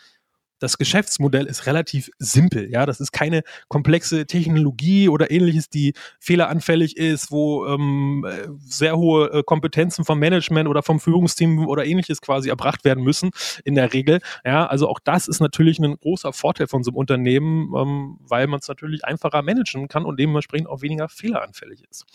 das 0.60 0.78
Geschäftsmodell 0.78 1.46
ist 1.46 1.66
relativ 1.66 2.10
simpel. 2.18 2.70
Ja, 2.72 2.86
das 2.86 3.00
ist 3.00 3.12
keine 3.12 3.44
komplexe 3.68 4.26
Technologie 4.26 5.10
oder 5.10 5.32
ähnliches, 5.32 5.70
die 5.70 5.94
fehleranfällig 6.20 6.98
ist, 6.98 7.32
wo 7.32 7.66
ähm, 7.66 8.26
sehr 8.60 8.98
hohe 8.98 9.32
äh, 9.32 9.44
Kompetenzen 9.44 10.06
vom 10.06 10.20
Management 10.20 10.70
oder 10.70 10.84
vom 10.84 11.00
Führungsteam 11.00 11.68
oder 11.68 11.86
ähnliches 11.86 12.22
quasi 12.22 12.50
erbracht 12.50 12.86
werden 12.86 13.04
müssen 13.04 13.32
in 13.64 13.76
der 13.76 13.94
Regel. 13.94 14.22
Ja, 14.46 14.66
also 14.66 14.88
auch 14.88 15.00
das 15.04 15.28
ist 15.28 15.40
natürlich 15.40 15.80
ein 15.80 15.98
großer 15.98 16.34
Vorteil 16.34 16.68
von 16.68 16.84
so 16.84 16.92
einem 16.92 16.98
Unternehmen, 16.98 17.74
ähm, 17.76 18.18
weil 18.22 18.48
man 18.48 18.60
es 18.60 18.68
natürlich 18.68 19.06
einfacher 19.06 19.42
managen 19.42 19.88
kann 19.88 20.06
und 20.06 20.20
dementsprechend 20.20 20.68
auch 20.68 20.82
weniger 20.82 21.10
fehleranfällig 21.10 21.84
ist. 21.90 22.06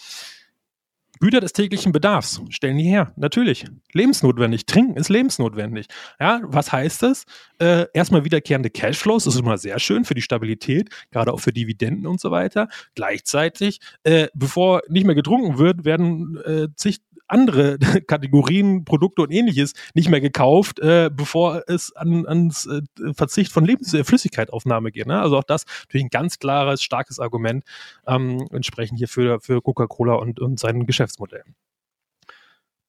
Güter 1.20 1.40
des 1.40 1.52
täglichen 1.52 1.92
Bedarfs 1.92 2.40
stellen 2.48 2.78
die 2.78 2.84
her. 2.84 3.12
Natürlich. 3.16 3.66
Lebensnotwendig. 3.92 4.66
Trinken 4.66 4.96
ist 4.96 5.10
lebensnotwendig. 5.10 5.86
Ja, 6.18 6.40
was 6.44 6.72
heißt 6.72 7.02
das? 7.02 7.24
Äh, 7.58 7.86
erstmal 7.92 8.24
wiederkehrende 8.24 8.70
Cashflows. 8.70 9.24
Das 9.24 9.34
ist 9.34 9.40
immer 9.40 9.58
sehr 9.58 9.78
schön 9.78 10.04
für 10.04 10.14
die 10.14 10.22
Stabilität, 10.22 10.88
gerade 11.10 11.32
auch 11.32 11.40
für 11.40 11.52
Dividenden 11.52 12.06
und 12.06 12.20
so 12.20 12.30
weiter. 12.30 12.68
Gleichzeitig, 12.94 13.80
äh, 14.02 14.28
bevor 14.34 14.80
nicht 14.88 15.04
mehr 15.04 15.14
getrunken 15.14 15.58
wird, 15.58 15.84
werden 15.84 16.38
äh, 16.44 16.68
zig 16.74 17.00
andere 17.30 17.78
Kategorien, 18.06 18.84
Produkte 18.84 19.22
und 19.22 19.30
ähnliches 19.30 19.74
nicht 19.94 20.08
mehr 20.08 20.20
gekauft, 20.20 20.78
äh, 20.80 21.10
bevor 21.12 21.62
es 21.66 21.94
an, 21.96 22.26
ans 22.26 22.66
äh, 22.66 22.82
Verzicht 23.14 23.52
von 23.52 23.64
Lebensflüssigkeitaufnahme 23.64 24.88
äh, 24.88 24.92
geht. 24.92 25.06
Ne? 25.06 25.20
Also 25.20 25.38
auch 25.38 25.44
das 25.44 25.64
natürlich 25.82 26.06
ein 26.06 26.10
ganz 26.10 26.38
klares, 26.38 26.82
starkes 26.82 27.18
Argument 27.18 27.64
ähm, 28.06 28.46
entsprechend 28.52 28.98
hier 28.98 29.08
für, 29.08 29.40
für 29.40 29.62
Coca-Cola 29.62 30.14
und, 30.14 30.40
und 30.40 30.58
sein 30.58 30.86
Geschäftsmodell. 30.86 31.44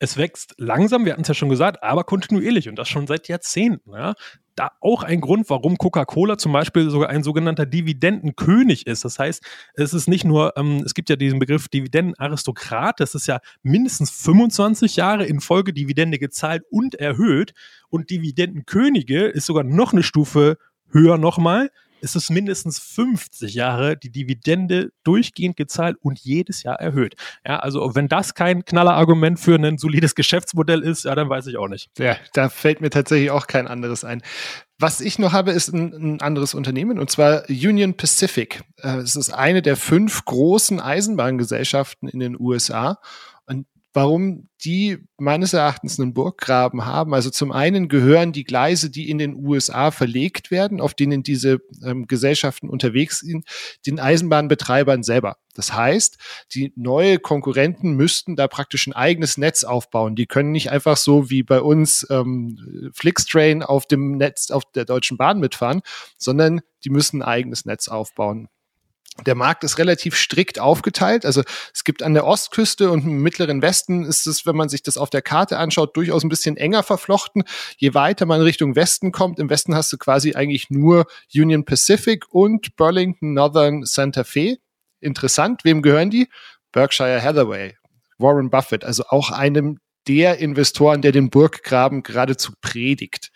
Es 0.03 0.17
wächst 0.17 0.55
langsam, 0.57 1.05
wir 1.05 1.13
hatten 1.13 1.21
es 1.21 1.27
ja 1.27 1.35
schon 1.35 1.49
gesagt, 1.49 1.83
aber 1.83 2.03
kontinuierlich 2.03 2.67
und 2.67 2.75
das 2.75 2.89
schon 2.89 3.05
seit 3.05 3.27
Jahrzehnten. 3.27 3.91
Ja? 3.93 4.15
da 4.55 4.71
auch 4.81 5.03
ein 5.03 5.21
Grund, 5.21 5.49
warum 5.49 5.77
Coca-Cola 5.77 6.37
zum 6.37 6.51
Beispiel 6.51 6.89
sogar 6.89 7.09
ein 7.09 7.23
sogenannter 7.23 7.65
Dividendenkönig 7.65 8.85
ist. 8.85 9.05
Das 9.05 9.17
heißt, 9.17 9.43
es 9.75 9.93
ist 9.93 10.07
nicht 10.07 10.25
nur, 10.25 10.53
ähm, 10.57 10.83
es 10.85 10.93
gibt 10.93 11.09
ja 11.09 11.15
diesen 11.15 11.39
Begriff 11.39 11.69
Dividendenaristokrat, 11.69 12.99
das 12.99 13.15
ist 13.15 13.27
ja 13.27 13.39
mindestens 13.63 14.11
25 14.11 14.97
Jahre 14.97 15.25
in 15.25 15.39
Folge 15.39 15.73
Dividende 15.73 16.19
gezahlt 16.19 16.63
und 16.69 16.95
erhöht. 16.95 17.53
Und 17.89 18.09
Dividendenkönige 18.09 19.25
ist 19.25 19.45
sogar 19.45 19.63
noch 19.63 19.93
eine 19.93 20.03
Stufe 20.03 20.57
höher 20.91 21.17
nochmal 21.17 21.69
ist 22.01 22.15
es 22.15 22.29
mindestens 22.29 22.79
50 22.79 23.53
Jahre 23.53 23.97
die 23.97 24.11
Dividende 24.11 24.91
durchgehend 25.03 25.55
gezahlt 25.55 25.97
und 26.01 26.19
jedes 26.19 26.63
Jahr 26.63 26.79
erhöht. 26.79 27.15
Ja, 27.45 27.59
also 27.59 27.95
wenn 27.95 28.07
das 28.07 28.33
kein 28.33 28.65
Knallerargument 28.65 29.39
für 29.39 29.55
ein 29.55 29.77
solides 29.77 30.15
Geschäftsmodell 30.15 30.81
ist, 30.81 31.05
ja, 31.05 31.15
dann 31.15 31.29
weiß 31.29 31.47
ich 31.47 31.57
auch 31.57 31.67
nicht. 31.67 31.89
Ja, 31.97 32.17
da 32.33 32.49
fällt 32.49 32.81
mir 32.81 32.89
tatsächlich 32.89 33.31
auch 33.31 33.47
kein 33.47 33.67
anderes 33.67 34.03
ein. 34.03 34.21
Was 34.79 34.99
ich 34.99 35.19
noch 35.19 35.31
habe, 35.31 35.51
ist 35.51 35.71
ein, 35.71 35.93
ein 35.93 36.21
anderes 36.21 36.55
Unternehmen 36.55 36.97
und 36.97 37.11
zwar 37.11 37.43
Union 37.49 37.95
Pacific. 37.95 38.63
Äh, 38.77 38.97
es 38.97 39.15
ist 39.15 39.31
eine 39.31 39.61
der 39.61 39.77
fünf 39.77 40.25
großen 40.25 40.79
Eisenbahngesellschaften 40.79 42.09
in 42.09 42.19
den 42.19 42.39
USA 42.39 42.99
warum 43.93 44.47
die 44.63 44.99
meines 45.17 45.53
Erachtens 45.53 45.99
einen 45.99 46.13
Burggraben 46.13 46.85
haben. 46.85 47.13
Also 47.13 47.29
zum 47.29 47.51
einen 47.51 47.89
gehören 47.89 48.31
die 48.31 48.43
Gleise, 48.43 48.89
die 48.89 49.09
in 49.09 49.17
den 49.17 49.35
USA 49.35 49.91
verlegt 49.91 50.51
werden, 50.51 50.79
auf 50.79 50.93
denen 50.93 51.23
diese 51.23 51.59
ähm, 51.83 52.07
Gesellschaften 52.07 52.69
unterwegs 52.69 53.19
sind, 53.19 53.45
den 53.85 53.99
Eisenbahnbetreibern 53.99 55.03
selber. 55.03 55.37
Das 55.55 55.73
heißt, 55.73 56.17
die 56.53 56.71
neue 56.75 57.19
Konkurrenten 57.19 57.93
müssten 57.93 58.35
da 58.35 58.47
praktisch 58.47 58.87
ein 58.87 58.93
eigenes 58.93 59.37
Netz 59.37 59.63
aufbauen. 59.63 60.15
Die 60.15 60.27
können 60.27 60.51
nicht 60.51 60.71
einfach 60.71 60.95
so 60.95 61.29
wie 61.29 61.43
bei 61.43 61.61
uns 61.61 62.07
ähm, 62.09 62.91
Flixtrain 62.93 63.63
auf 63.63 63.87
dem 63.87 64.17
Netz 64.17 64.51
auf 64.51 64.63
der 64.71 64.85
Deutschen 64.85 65.17
Bahn 65.17 65.39
mitfahren, 65.39 65.81
sondern 66.17 66.61
die 66.85 66.89
müssen 66.89 67.21
ein 67.21 67.27
eigenes 67.27 67.65
Netz 67.65 67.89
aufbauen. 67.89 68.47
Der 69.25 69.35
Markt 69.35 69.63
ist 69.63 69.77
relativ 69.77 70.15
strikt 70.15 70.59
aufgeteilt. 70.59 71.25
Also 71.25 71.43
es 71.73 71.83
gibt 71.83 72.01
an 72.01 72.13
der 72.13 72.25
Ostküste 72.25 72.89
und 72.89 73.03
im 73.03 73.21
mittleren 73.21 73.61
Westen 73.61 74.05
ist 74.05 74.25
es, 74.25 74.45
wenn 74.45 74.55
man 74.55 74.69
sich 74.69 74.83
das 74.83 74.97
auf 74.97 75.09
der 75.09 75.21
Karte 75.21 75.57
anschaut, 75.57 75.95
durchaus 75.97 76.23
ein 76.23 76.29
bisschen 76.29 76.55
enger 76.57 76.81
verflochten. 76.81 77.43
Je 77.77 77.93
weiter 77.93 78.25
man 78.25 78.41
Richtung 78.41 78.75
Westen 78.75 79.11
kommt, 79.11 79.37
im 79.37 79.49
Westen 79.49 79.75
hast 79.75 79.91
du 79.91 79.97
quasi 79.97 80.33
eigentlich 80.33 80.69
nur 80.69 81.05
Union 81.35 81.65
Pacific 81.65 82.25
und 82.29 82.75
Burlington 82.77 83.33
Northern 83.33 83.83
Santa 83.83 84.23
Fe. 84.23 84.57
Interessant, 85.01 85.65
wem 85.65 85.81
gehören 85.81 86.09
die? 86.09 86.29
Berkshire 86.71 87.21
Hathaway, 87.21 87.75
Warren 88.17 88.49
Buffett, 88.49 88.85
also 88.85 89.03
auch 89.09 89.29
einem 89.29 89.79
der 90.07 90.39
Investoren, 90.39 91.01
der 91.01 91.11
den 91.11 91.29
Burggraben 91.29 92.01
geradezu 92.01 92.53
predigt. 92.61 93.31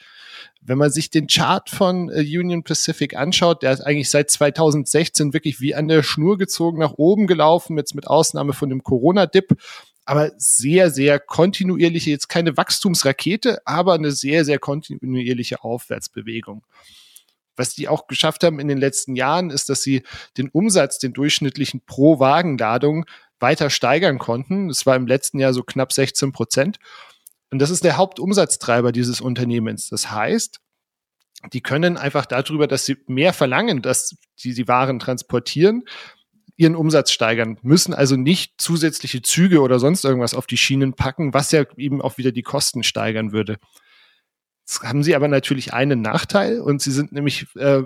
Wenn 0.67 0.78
man 0.78 0.89
sich 0.89 1.10
den 1.10 1.28
Chart 1.28 1.69
von 1.69 2.10
äh, 2.10 2.21
Union 2.21 2.63
Pacific 2.63 3.15
anschaut, 3.15 3.62
der 3.63 3.71
ist 3.71 3.82
eigentlich 3.82 4.10
seit 4.10 4.32
2016 4.32 5.34
wirklich 5.34 5.62
wie 5.62 5.75
an 5.75 5.88
der 5.88 6.01
Schnur 6.01 6.38
gezogen 6.38 6.80
nach 6.80 6.93
oben 6.97 7.28
gelaufen, 7.28 7.78
jetzt 7.78 7.95
mit 7.95 8.08
Ausnahme 8.08 8.54
von 8.54 8.69
dem 8.69 8.84
Corona-Dip 8.84 9.56
aber 10.06 10.32
sehr, 10.38 10.91
sehr 10.91 11.19
kontinuierliche, 11.19 12.12
jetzt 12.12 12.30
keine 12.30 12.56
Wachstumsrakete, 12.56 13.65
aber 13.65 13.95
eine 13.95 14.12
sehr, 14.12 14.45
sehr 14.45 14.60
kontinuierliche 14.60 15.63
Aufwärtsbewegung. 15.63 16.63
Was 17.56 17.73
die 17.73 17.88
auch 17.88 18.08
geschafft 18.08 18.43
haben 18.43 18.60
in 18.60 18.67
den 18.67 18.78
letzten 18.78 19.15
Jahren, 19.15 19.49
ist, 19.49 19.69
dass 19.69 19.82
sie 19.82 20.04
den 20.38 20.49
Umsatz, 20.49 20.99
den 20.99 21.13
durchschnittlichen 21.13 21.82
pro 21.86 22.19
Wagenladung 22.19 23.06
weiter 23.39 23.69
steigern 23.69 24.19
konnten. 24.19 24.67
Das 24.67 24.86
war 24.86 24.95
im 24.95 25.08
letzten 25.08 25.39
Jahr 25.39 25.54
so 25.54 25.63
knapp 25.63 25.91
16 25.91 26.32
Prozent. 26.32 26.78
Und 27.52 27.60
das 27.60 27.70
ist 27.70 27.84
der 27.84 27.98
Hauptumsatztreiber 27.98 28.92
dieses 28.92 29.22
Unternehmens. 29.22 29.90
Das 29.90 30.12
heißt, 30.12 30.60
die 31.54 31.62
können 31.62 31.98
einfach 31.98 32.26
darüber, 32.26 32.68
dass 32.68 32.86
sie 32.86 32.98
mehr 33.08 33.34
verlangen, 33.34 33.82
dass 33.82 34.16
sie 34.36 34.54
die 34.54 34.68
Waren 34.68 35.00
transportieren, 35.00 35.84
ihren 36.58 36.76
Umsatz 36.76 37.12
steigern, 37.12 37.58
müssen 37.62 37.94
also 37.94 38.16
nicht 38.16 38.54
zusätzliche 38.58 39.22
Züge 39.22 39.62
oder 39.62 39.80
sonst 39.80 40.06
irgendwas 40.06 40.34
auf 40.34 40.48
die 40.48 40.58
Schienen 40.58 40.94
packen, 40.94 41.34
was 41.34 41.52
ja 41.52 41.66
eben 41.78 42.02
auch 42.02 42.18
wieder 42.18 42.32
die 42.32 42.44
Kosten 42.44 42.84
steigern 42.84 43.32
würde. 43.32 43.58
Jetzt 44.67 44.82
haben 44.82 45.04
sie 45.04 45.15
aber 45.15 45.28
natürlich 45.28 45.73
einen 45.73 46.01
Nachteil 46.01 46.60
und 46.60 46.82
sie 46.82 46.91
sind 46.91 47.12
nämlich 47.12 47.45
äh, 47.56 47.84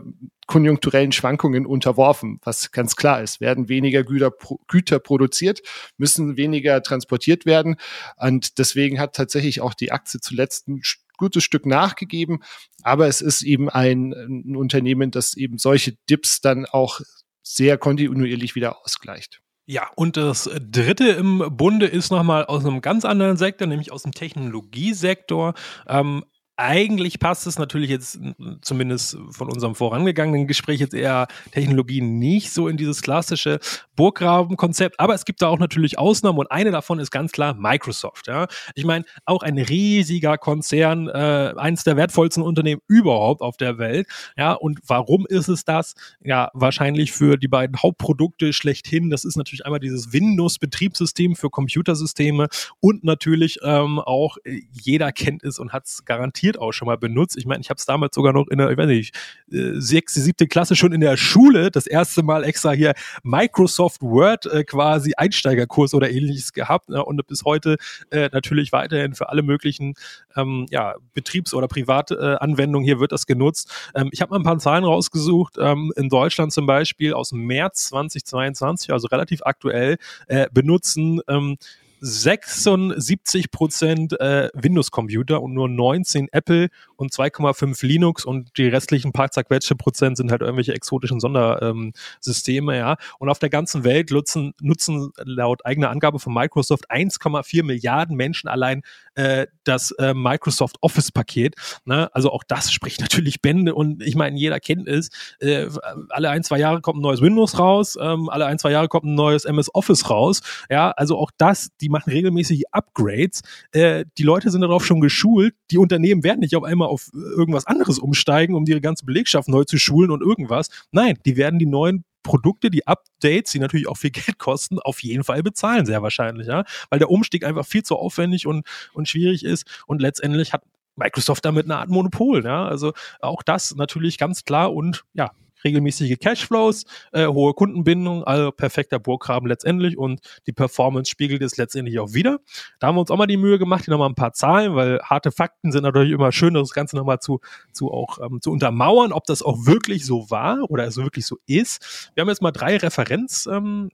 konjunkturellen 0.48 1.12
Schwankungen 1.12 1.66
unterworfen, 1.66 2.40
was 2.44 2.72
ganz 2.72 2.96
klar 2.96 3.22
ist. 3.22 3.42
Werden 3.42 3.68
weniger 3.68 4.04
Güter, 4.04 4.32
Güter 4.70 5.00
produziert, 5.00 5.62
müssen 5.98 6.38
weniger 6.38 6.82
transportiert 6.82 7.46
werden. 7.46 7.76
Und 8.16 8.60
deswegen 8.60 8.98
hat 8.98 9.14
tatsächlich 9.14 9.60
auch 9.60 9.74
die 9.74 9.92
Aktie 9.92 10.22
zuletzt 10.22 10.70
ein 10.70 10.82
gutes 11.18 11.44
Stück 11.44 11.66
nachgegeben. 11.66 12.40
Aber 12.82 13.08
es 13.08 13.20
ist 13.20 13.44
eben 13.44 13.70
ein, 13.70 14.14
ein 14.14 14.56
Unternehmen, 14.56 15.12
das 15.12 15.36
eben 15.36 15.58
solche 15.58 15.98
Dips 16.10 16.40
dann 16.40 16.66
auch 16.66 17.02
sehr 17.44 17.78
kontinuierlich 17.78 18.56
wieder 18.56 18.86
ausgleicht. 18.86 19.42
Ja, 19.66 19.90
und 19.98 20.16
das 20.16 20.50
dritte 20.60 21.10
im 21.10 21.44
Bunde 21.52 21.88
ist 21.88 22.10
nochmal 22.10 22.46
aus 22.46 22.66
einem 22.66 22.80
ganz 22.80 23.04
anderen 23.04 23.36
Sektor, 23.36 23.68
nämlich 23.68 23.92
aus 23.92 24.04
dem 24.04 24.14
Technologiesektor. 24.14 25.54
Ähm, 25.88 26.24
eigentlich 26.60 27.20
passt 27.20 27.48
es 27.48 27.58
natürlich 27.58 27.90
jetzt 27.90 28.20
zumindest 28.62 29.18
von 29.32 29.50
unserem 29.50 29.76
vorangegangenen 29.76 30.46
Gespräch 30.46 30.82
jetzt 30.82 30.94
eher 30.94 31.28
Technologie 31.52 32.02
nicht 32.02 32.52
so 32.52 32.68
in 32.68 32.76
dieses 32.76 33.02
klassische 33.02 33.60
Burggraben-Konzept, 33.96 35.00
aber 35.00 35.14
es 35.14 35.26
gibt 35.26 35.42
da 35.42 35.48
auch 35.48 35.60
natürlich 35.60 35.98
Ausnahmen 35.98 36.38
und 36.38 36.52
eine 36.52 36.72
davon 36.72 37.00
ist 37.00 37.12
ganz 37.12 37.32
klar 37.32 37.54
Microsoft. 37.54 38.28
Ja. 38.28 38.48
Ich 38.76 38.86
meine, 38.86 39.06
auch 39.26 39.42
ein 39.42 39.58
riesiger 39.58 40.38
Konzern, 40.38 41.08
äh, 41.08 41.54
eines 41.56 41.84
der 41.84 41.96
wertvollsten 41.96 42.44
Unternehmen 42.44 42.82
überhaupt 42.88 43.42
auf 43.42 43.58
der 43.58 43.78
Welt. 43.78 44.08
Ja, 44.38 44.54
und 44.54 44.80
warum 44.86 45.26
ist 45.28 45.48
es 45.48 45.64
das? 45.64 45.96
Ja, 46.22 46.50
wahrscheinlich 46.54 47.12
für 47.12 47.38
die 47.38 47.48
beiden 47.48 47.82
Hauptprodukte 47.82 48.54
schlechthin. 48.54 49.10
Das 49.10 49.24
ist 49.24 49.38
natürlich 49.38 49.66
einmal 49.66 49.80
dieses 49.80 50.12
Windows-Betriebssystem 50.12 51.36
für 51.36 51.50
Computersysteme 51.50 52.48
und 52.80 53.04
natürlich 53.04 53.60
ähm, 53.64 54.00
auch 54.00 54.38
äh, 54.44 54.62
jeder 54.72 55.12
kennt 55.12 55.44
es 55.44 55.60
und 55.60 55.72
hat 55.72 55.86
es 55.86 56.04
garantiert 56.06 56.49
garantiert 56.50 56.60
auch 56.60 56.72
schon 56.72 56.88
mal 56.88 56.98
benutzt. 56.98 57.38
Ich 57.38 57.46
meine, 57.46 57.62
ich 57.62 57.70
habe 57.70 57.78
es 57.78 57.86
damals 57.86 58.16
sogar 58.16 58.34
noch 58.34 58.48
in 58.48 58.58
der, 58.58 58.70
ich 58.70 58.78
weiß 58.78 58.88
nicht, 58.88 59.16
äh, 59.52 59.80
sechste, 59.80 60.20
siebte 60.22 60.48
Klasse 60.48 60.76
schon 60.76 60.92
in 60.92 61.02
der 61.02 61.18
Schule 61.18 61.72
das 61.72 61.88
erste 61.88 62.24
Mal 62.24 62.44
extra 62.44 62.72
hier 62.72 62.94
Microsoft 63.24 64.02
Word 64.02 64.46
äh, 64.46 64.64
quasi 64.64 65.14
Einsteigerkurs 65.16 65.94
oder 65.94 66.10
ähnliches 66.10 66.54
gehabt 66.54 66.90
ne? 66.90 67.04
und 67.04 67.26
bis 67.28 67.44
heute 67.46 67.78
äh, 68.12 68.30
natürlich 68.32 68.72
weiterhin 68.72 69.14
für 69.14 69.30
alle 69.30 69.44
möglichen 69.44 69.94
ähm, 70.36 70.66
ja, 70.70 70.96
Betriebs- 71.14 71.54
oder 71.54 71.68
Privatanwendungen 71.68 72.86
hier 72.86 73.00
wird 73.00 73.12
das 73.12 73.26
genutzt. 73.26 73.72
Ähm, 73.96 74.10
ich 74.12 74.22
habe 74.22 74.32
mal 74.32 74.40
ein 74.40 74.44
paar 74.44 74.60
Zahlen 74.60 74.84
rausgesucht. 74.84 75.56
Ähm, 75.60 75.92
in 75.96 76.10
Deutschland 76.10 76.54
zum 76.54 76.66
Beispiel 76.66 77.14
aus 77.14 77.32
März 77.32 77.88
2022, 77.90 78.92
also 78.92 79.08
relativ 79.08 79.42
aktuell, 79.44 79.98
äh, 80.28 80.48
benutzen 80.52 81.22
ähm, 81.28 81.58
76 82.02 83.52
Prozent 83.52 84.20
äh, 84.20 84.50
Windows-Computer 84.54 85.42
und 85.42 85.54
nur 85.54 85.70
19 85.70 86.30
Apple 86.32 86.70
und 86.96 87.12
2,5 87.12 87.86
Linux 87.86 88.26
und 88.26 88.58
die 88.58 88.68
restlichen 88.68 89.12
paar 89.12 89.32
zerquetschte 89.32 89.76
Prozent 89.76 90.18
sind 90.18 90.32
halt 90.32 90.42
irgendwelche 90.42 90.74
exotischen 90.74 91.20
Sondersysteme, 91.20 92.74
ähm, 92.74 92.80
ja. 92.80 92.98
Und 93.20 93.30
auf 93.30 93.40
der 93.40 93.50
ganzen 93.50 93.84
Welt 93.84 94.12
nutzen, 94.12 94.54
nutzen 94.62 95.12
laut 95.18 95.66
eigener 95.66 95.90
Angabe 95.90 96.20
von 96.20 96.34
Microsoft 96.34 96.90
1,4 96.92 97.64
Milliarden 97.64 98.16
Menschen 98.16 98.48
allein 98.50 98.82
äh, 99.20 99.48
das 99.66 99.92
äh, 99.92 100.14
Microsoft 100.14 100.78
Office-Paket. 100.82 101.56
Ne? 101.84 102.10
Also 102.14 102.32
auch 102.32 102.44
das 102.48 102.72
spricht 102.72 103.02
natürlich 103.02 103.42
Bände 103.42 103.76
und 103.76 104.02
ich 104.02 104.16
meine, 104.16 104.38
jeder 104.38 104.60
kennt 104.60 104.88
es. 104.88 105.10
Äh, 105.40 105.68
alle 106.10 106.30
ein, 106.30 106.44
zwei 106.44 106.58
Jahre 106.58 106.80
kommt 106.80 107.00
ein 107.00 107.02
neues 107.02 107.22
Windows 107.22 107.60
raus, 107.60 107.98
ähm, 108.00 108.30
alle 108.30 108.46
ein, 108.46 108.60
zwei 108.60 108.72
Jahre 108.72 108.88
kommt 108.88 109.06
ein 109.06 109.16
neues 109.16 109.44
MS 109.44 109.70
Office 109.74 110.10
raus. 110.10 110.42
Ja, 110.70 110.92
also 110.92 111.18
auch 111.18 111.32
das, 111.38 111.70
die 111.82 111.90
machen 111.90 112.10
regelmäßig 112.12 112.64
Upgrades. 112.72 113.42
Äh, 113.72 114.06
die 114.18 114.24
Leute 114.24 114.52
sind 114.52 114.62
darauf 114.62 114.86
schon 114.86 115.02
geschult. 115.02 115.54
Die 115.72 115.78
Unternehmen 115.78 116.24
werden 116.24 116.40
nicht 116.40 116.56
auf 116.56 116.64
einmal 116.64 116.88
auf 116.88 117.10
irgendwas 117.14 117.68
anderes 117.68 118.00
umsteigen, 118.00 118.56
um 118.56 118.66
ihre 118.66 118.82
ganze 118.82 119.06
Belegschaft 119.06 119.50
neu 119.50 119.66
zu 119.66 119.78
schulen 119.78 120.12
und 120.12 120.22
irgendwas. 120.22 120.70
Nein, 120.92 121.18
die 121.26 121.36
werden 121.36 121.60
die 121.60 121.66
neuen 121.66 122.06
Produkte, 122.24 122.70
die 122.70 122.86
Updates, 122.88 123.52
die 123.52 123.60
natürlich 123.60 123.88
auch 123.88 123.98
viel 123.98 124.12
Geld 124.12 124.38
kosten, 124.38 124.80
auf 124.80 125.02
jeden 125.04 125.24
Fall 125.24 125.44
bezahlen, 125.44 125.86
sehr 125.86 126.02
wahrscheinlich, 126.02 126.48
ja. 126.48 126.64
Weil 126.90 127.00
der 127.00 127.10
Umstieg 127.10 127.44
einfach 127.44 127.66
viel 127.66 127.84
zu 127.84 127.96
aufwendig 127.96 128.48
und, 128.48 128.66
und 128.94 129.08
schwierig 129.08 129.44
ist. 129.44 129.84
Und 129.88 130.02
letztendlich 130.02 130.54
hat 130.54 130.64
Microsoft 130.96 131.46
damit 131.46 131.66
eine 131.66 131.78
Art 131.78 131.90
Monopol, 131.90 132.44
ja. 132.44 132.66
Also 132.66 132.94
auch 133.22 133.44
das 133.44 133.76
natürlich 133.76 134.18
ganz 134.18 134.44
klar 134.44 134.74
und 134.74 135.04
ja, 135.14 135.32
regelmäßige 135.64 136.18
Cashflows, 136.20 136.86
äh, 137.12 137.28
hohe 137.28 137.54
Kundenbindung, 137.54 138.24
also 138.24 138.52
perfekter 138.52 139.00
Burggraben 139.00 139.48
letztendlich 139.48 139.98
und 139.98 140.22
die 140.48 140.52
Performance 140.52 141.10
spiegelt 141.10 141.42
es 141.42 141.58
letztendlich 141.58 142.00
auch 142.00 142.14
wieder. 142.14 142.40
Da 142.80 142.88
haben 142.88 142.96
wir 142.96 143.02
uns 143.02 143.12
auch 143.12 143.18
mal 143.18 143.28
die 143.28 143.38
Mühe 143.38 143.60
gemacht, 143.60 143.86
hier 143.86 143.92
nochmal 143.92 144.10
ein 144.10 144.16
paar 144.16 144.34
Zahlen, 144.34 144.76
weil 144.76 145.00
harte 145.02 145.32
Fakten 145.32 145.72
sind 145.72 145.84
natürlich 145.84 146.12
immer 146.12 146.32
schön, 146.32 146.54
das 146.54 146.72
Ganze 146.72 146.96
nochmal 146.96 147.20
zu, 147.20 147.40
zu 147.72 147.92
auch 147.92 148.20
ähm, 148.20 148.40
zu 148.42 148.52
untermauern, 148.52 149.12
ob 149.12 149.26
das 149.26 149.42
auch 149.42 149.66
wirklich 149.66 150.06
so 150.06 150.30
war 150.30 150.70
oder 150.70 150.86
es 150.86 150.98
wirklich 150.98 151.26
so 151.26 151.38
ist. 151.46 152.12
Wir 152.16 152.22
haben 152.22 152.30
jetzt 152.30 152.42
mal 152.42 152.52
drei 152.52 152.78
Referenz, 152.78 153.48
ähm, 153.52 153.90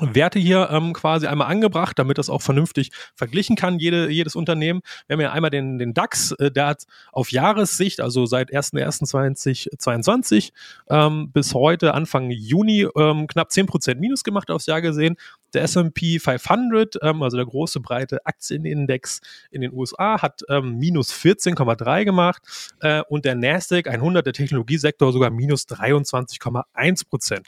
Werte 0.00 0.38
hier 0.38 0.68
ähm, 0.70 0.92
quasi 0.92 1.26
einmal 1.26 1.48
angebracht, 1.48 1.98
damit 1.98 2.18
das 2.18 2.30
auch 2.30 2.42
vernünftig 2.42 2.90
verglichen 3.14 3.56
kann, 3.56 3.78
jede, 3.78 4.10
jedes 4.10 4.36
Unternehmen. 4.36 4.80
Wir 5.06 5.14
haben 5.14 5.20
ja 5.20 5.32
einmal 5.32 5.50
den, 5.50 5.78
den 5.78 5.94
DAX, 5.94 6.32
äh, 6.32 6.50
der 6.50 6.66
hat 6.66 6.84
auf 7.12 7.32
Jahressicht, 7.32 8.00
also 8.00 8.26
seit 8.26 8.52
1.1.2022 8.52 10.52
ähm, 10.88 11.30
bis 11.32 11.54
heute, 11.54 11.94
Anfang 11.94 12.30
Juni, 12.30 12.86
ähm, 12.96 13.26
knapp 13.26 13.50
10% 13.50 13.96
Minus 13.96 14.24
gemacht 14.24 14.50
aufs 14.50 14.66
Jahr 14.66 14.82
gesehen. 14.82 15.16
Der 15.52 15.62
S&P 15.62 16.18
500, 16.18 16.96
ähm, 17.02 17.22
also 17.22 17.36
der 17.36 17.46
große, 17.46 17.80
breite 17.80 18.24
Aktienindex 18.24 19.20
in 19.50 19.62
den 19.62 19.72
USA, 19.72 20.22
hat 20.22 20.42
ähm, 20.48 20.78
minus 20.78 21.12
14,3 21.12 22.04
gemacht 22.04 22.42
äh, 22.80 23.02
und 23.08 23.24
der 23.24 23.34
Nasdaq 23.34 23.88
100, 23.88 24.24
der 24.24 24.32
Technologiesektor, 24.32 25.12
sogar 25.12 25.30
minus 25.30 25.66
23,1% 25.66 27.42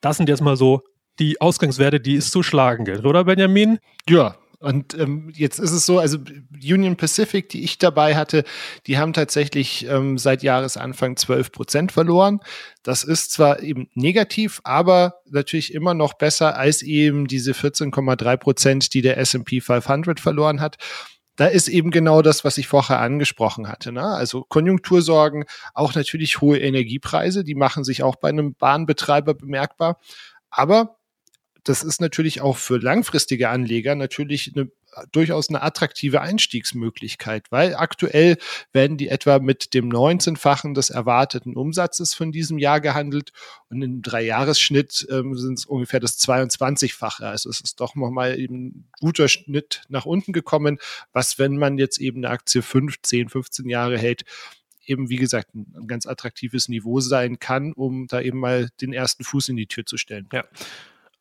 Das 0.00 0.16
sind 0.16 0.28
jetzt 0.28 0.40
mal 0.40 0.56
so 0.56 0.82
die 1.18 1.40
Ausgangswerte, 1.40 2.00
die 2.00 2.16
es 2.16 2.30
zu 2.30 2.42
schlagen 2.42 2.84
gilt, 2.84 3.04
oder 3.04 3.24
Benjamin? 3.24 3.78
Ja, 4.08 4.36
und 4.60 4.98
ähm, 4.98 5.30
jetzt 5.34 5.60
ist 5.60 5.70
es 5.70 5.86
so, 5.86 6.00
also 6.00 6.18
Union 6.52 6.96
Pacific, 6.96 7.48
die 7.48 7.62
ich 7.62 7.78
dabei 7.78 8.16
hatte, 8.16 8.42
die 8.88 8.98
haben 8.98 9.12
tatsächlich 9.12 9.86
ähm, 9.88 10.18
seit 10.18 10.42
Jahresanfang 10.42 11.16
12 11.16 11.52
Prozent 11.52 11.92
verloren. 11.92 12.40
Das 12.82 13.04
ist 13.04 13.30
zwar 13.30 13.62
eben 13.62 13.88
negativ, 13.94 14.60
aber 14.64 15.20
natürlich 15.30 15.72
immer 15.72 15.94
noch 15.94 16.14
besser 16.14 16.56
als 16.56 16.82
eben 16.82 17.28
diese 17.28 17.52
14,3 17.52 18.36
Prozent, 18.36 18.94
die 18.94 19.02
der 19.02 19.18
S&P 19.18 19.60
500 19.60 20.18
verloren 20.18 20.60
hat. 20.60 20.76
Da 21.36 21.46
ist 21.46 21.68
eben 21.68 21.92
genau 21.92 22.20
das, 22.20 22.44
was 22.44 22.58
ich 22.58 22.66
vorher 22.66 22.98
angesprochen 22.98 23.68
hatte. 23.68 23.92
Ne? 23.92 24.02
Also 24.02 24.42
Konjunktursorgen, 24.48 25.44
auch 25.72 25.94
natürlich 25.94 26.40
hohe 26.40 26.58
Energiepreise, 26.58 27.44
die 27.44 27.54
machen 27.54 27.84
sich 27.84 28.02
auch 28.02 28.16
bei 28.16 28.28
einem 28.28 28.54
Bahnbetreiber 28.54 29.34
bemerkbar. 29.34 30.00
Aber 30.50 30.97
das 31.68 31.82
ist 31.82 32.00
natürlich 32.00 32.40
auch 32.40 32.56
für 32.56 32.78
langfristige 32.78 33.48
Anleger 33.48 33.94
natürlich 33.94 34.52
eine 34.54 34.70
durchaus 35.12 35.48
eine 35.48 35.62
attraktive 35.62 36.20
Einstiegsmöglichkeit, 36.22 37.52
weil 37.52 37.76
aktuell 37.76 38.36
werden 38.72 38.96
die 38.96 39.08
etwa 39.08 39.38
mit 39.38 39.74
dem 39.74 39.90
19-fachen 39.90 40.74
des 40.74 40.90
erwarteten 40.90 41.56
Umsatzes 41.56 42.14
von 42.14 42.32
diesem 42.32 42.58
Jahr 42.58 42.80
gehandelt 42.80 43.32
und 43.68 43.82
im 43.82 44.02
Dreijahresschnitt 44.02 45.06
ähm, 45.10 45.36
sind 45.36 45.58
es 45.58 45.66
ungefähr 45.66 46.00
das 46.00 46.18
22-fache. 46.18 47.24
Also 47.24 47.50
es 47.50 47.60
ist 47.60 47.80
doch 47.80 47.94
nochmal 47.94 48.40
eben 48.40 48.66
ein 48.66 48.88
guter 48.98 49.28
Schnitt 49.28 49.82
nach 49.88 50.06
unten 50.06 50.32
gekommen, 50.32 50.78
was, 51.12 51.38
wenn 51.38 51.58
man 51.58 51.78
jetzt 51.78 51.98
eben 51.98 52.24
eine 52.24 52.30
Aktie 52.30 52.62
5, 52.62 52.96
10, 53.02 53.28
15 53.28 53.68
Jahre 53.68 53.98
hält, 53.98 54.24
eben, 54.86 55.10
wie 55.10 55.16
gesagt, 55.16 55.54
ein, 55.54 55.86
ganz 55.86 56.06
attraktives 56.06 56.68
Niveau 56.68 57.00
sein 57.00 57.38
kann, 57.38 57.72
um 57.72 58.06
da 58.06 58.20
eben 58.20 58.38
mal 58.38 58.70
den 58.80 58.92
ersten 58.92 59.22
Fuß 59.22 59.50
in 59.50 59.56
die 59.56 59.66
Tür 59.66 59.84
zu 59.84 59.96
stellen. 59.96 60.28
Ja. 60.32 60.44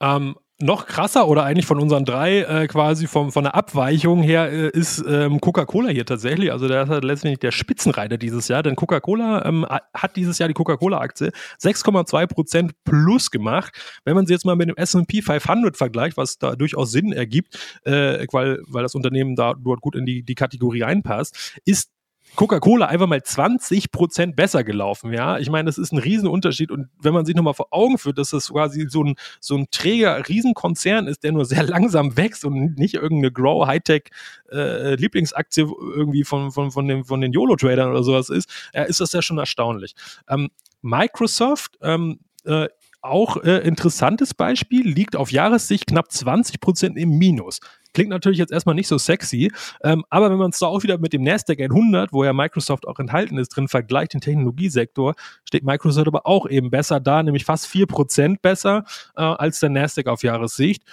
Ähm, 0.01 0.35
noch 0.59 0.87
krasser 0.87 1.27
oder 1.27 1.43
eigentlich 1.43 1.67
von 1.67 1.79
unseren 1.79 2.03
drei 2.03 2.39
äh, 2.39 2.67
quasi 2.67 3.05
vom, 3.05 3.31
von 3.31 3.43
der 3.43 3.53
Abweichung 3.53 4.23
her 4.23 4.51
äh, 4.51 4.69
ist 4.69 5.03
ähm, 5.07 5.39
Coca-Cola 5.39 5.89
hier 5.89 6.05
tatsächlich. 6.05 6.51
Also 6.51 6.67
der 6.67 6.83
ist 6.83 6.89
halt 6.89 7.03
letztendlich 7.03 7.39
der 7.39 7.51
Spitzenreiter 7.51 8.17
dieses 8.17 8.47
Jahr, 8.47 8.63
denn 8.63 8.75
Coca-Cola 8.75 9.45
ähm, 9.45 9.67
hat 9.93 10.15
dieses 10.15 10.39
Jahr 10.39 10.47
die 10.47 10.55
Coca-Cola-Aktie 10.55 11.31
6,2 11.61 12.25
Prozent 12.25 12.71
plus 12.83 13.29
gemacht. 13.29 13.99
Wenn 14.03 14.15
man 14.15 14.25
sie 14.25 14.33
jetzt 14.33 14.45
mal 14.45 14.55
mit 14.55 14.67
dem 14.67 14.77
S&P 14.77 15.21
500 15.21 15.77
vergleicht, 15.77 16.17
was 16.17 16.39
da 16.39 16.55
durchaus 16.55 16.91
Sinn 16.91 17.13
ergibt, 17.13 17.79
äh, 17.83 18.25
weil, 18.31 18.59
weil 18.67 18.81
das 18.81 18.95
Unternehmen 18.95 19.35
da 19.35 19.53
dort 19.53 19.81
gut 19.81 19.95
in 19.95 20.07
die, 20.07 20.23
die 20.23 20.35
Kategorie 20.35 20.81
reinpasst, 20.81 21.59
ist 21.65 21.91
Coca-Cola 22.35 22.85
einfach 22.85 23.07
mal 23.07 23.23
20 23.23 23.91
Prozent 23.91 24.35
besser 24.35 24.63
gelaufen, 24.63 25.11
ja. 25.13 25.39
Ich 25.39 25.49
meine, 25.49 25.65
das 25.65 25.77
ist 25.77 25.91
ein 25.91 25.97
Riesenunterschied 25.97 26.71
und 26.71 26.89
wenn 26.99 27.13
man 27.13 27.25
sich 27.25 27.35
nochmal 27.35 27.53
vor 27.53 27.67
Augen 27.71 27.97
führt, 27.97 28.17
dass 28.17 28.29
das 28.29 28.49
quasi 28.49 28.87
so 28.89 29.03
ein, 29.03 29.15
so 29.39 29.55
ein 29.55 29.67
träger 29.71 30.27
Riesenkonzern 30.27 31.07
ist, 31.07 31.23
der 31.23 31.31
nur 31.31 31.45
sehr 31.45 31.63
langsam 31.63 32.15
wächst 32.15 32.45
und 32.45 32.77
nicht 32.77 32.95
irgendeine 32.95 33.31
Grow 33.31 33.65
Hightech 33.65 34.09
äh, 34.51 34.95
Lieblingsaktie 34.95 35.63
irgendwie 35.63 36.23
von, 36.23 36.51
von, 36.51 36.71
von, 36.71 36.87
den, 36.87 37.05
von 37.05 37.21
den 37.21 37.33
YOLO-Tradern 37.33 37.89
oder 37.89 38.03
sowas 38.03 38.29
ist, 38.29 38.49
äh, 38.73 38.87
ist 38.87 38.99
das 38.99 39.13
ja 39.13 39.21
schon 39.21 39.37
erstaunlich. 39.37 39.95
Ähm, 40.29 40.49
Microsoft 40.81 41.77
ähm, 41.81 42.19
äh, 42.45 42.67
auch 43.01 43.37
äh, 43.37 43.59
interessantes 43.59 44.33
Beispiel, 44.33 44.87
liegt 44.87 45.15
auf 45.15 45.31
Jahressicht 45.31 45.87
knapp 45.87 46.11
20 46.11 46.59
Prozent 46.59 46.97
im 46.97 47.17
Minus 47.17 47.59
Klingt 47.97 48.11
natürlich 48.11 48.37
jetzt 48.37 48.51
erstmal 48.51 48.75
nicht 48.75 48.87
so 48.87 48.99
sexy, 48.99 49.51
ähm, 49.81 50.05
aber 50.11 50.29
wenn 50.29 50.37
man 50.37 50.51
es 50.51 50.59
da 50.59 50.67
auch 50.67 50.83
wieder 50.83 50.99
mit 50.99 51.13
dem 51.13 51.23
Nasdaq 51.23 51.59
100, 51.59 52.13
wo 52.13 52.23
ja 52.23 52.31
Microsoft 52.31 52.87
auch 52.87 52.99
enthalten 52.99 53.39
ist, 53.39 53.49
drin 53.49 53.67
vergleicht, 53.67 54.13
den 54.13 54.21
Technologiesektor, 54.21 55.15
steht 55.45 55.63
Microsoft 55.63 56.05
aber 56.05 56.27
auch 56.27 56.47
eben 56.47 56.69
besser 56.69 56.99
da, 56.99 57.23
nämlich 57.23 57.43
fast 57.43 57.65
4% 57.65 58.37
besser 58.39 58.83
äh, 59.15 59.21
als 59.23 59.61
der 59.61 59.69
Nasdaq 59.69 60.05
auf 60.09 60.21
Jahressicht. 60.21 60.83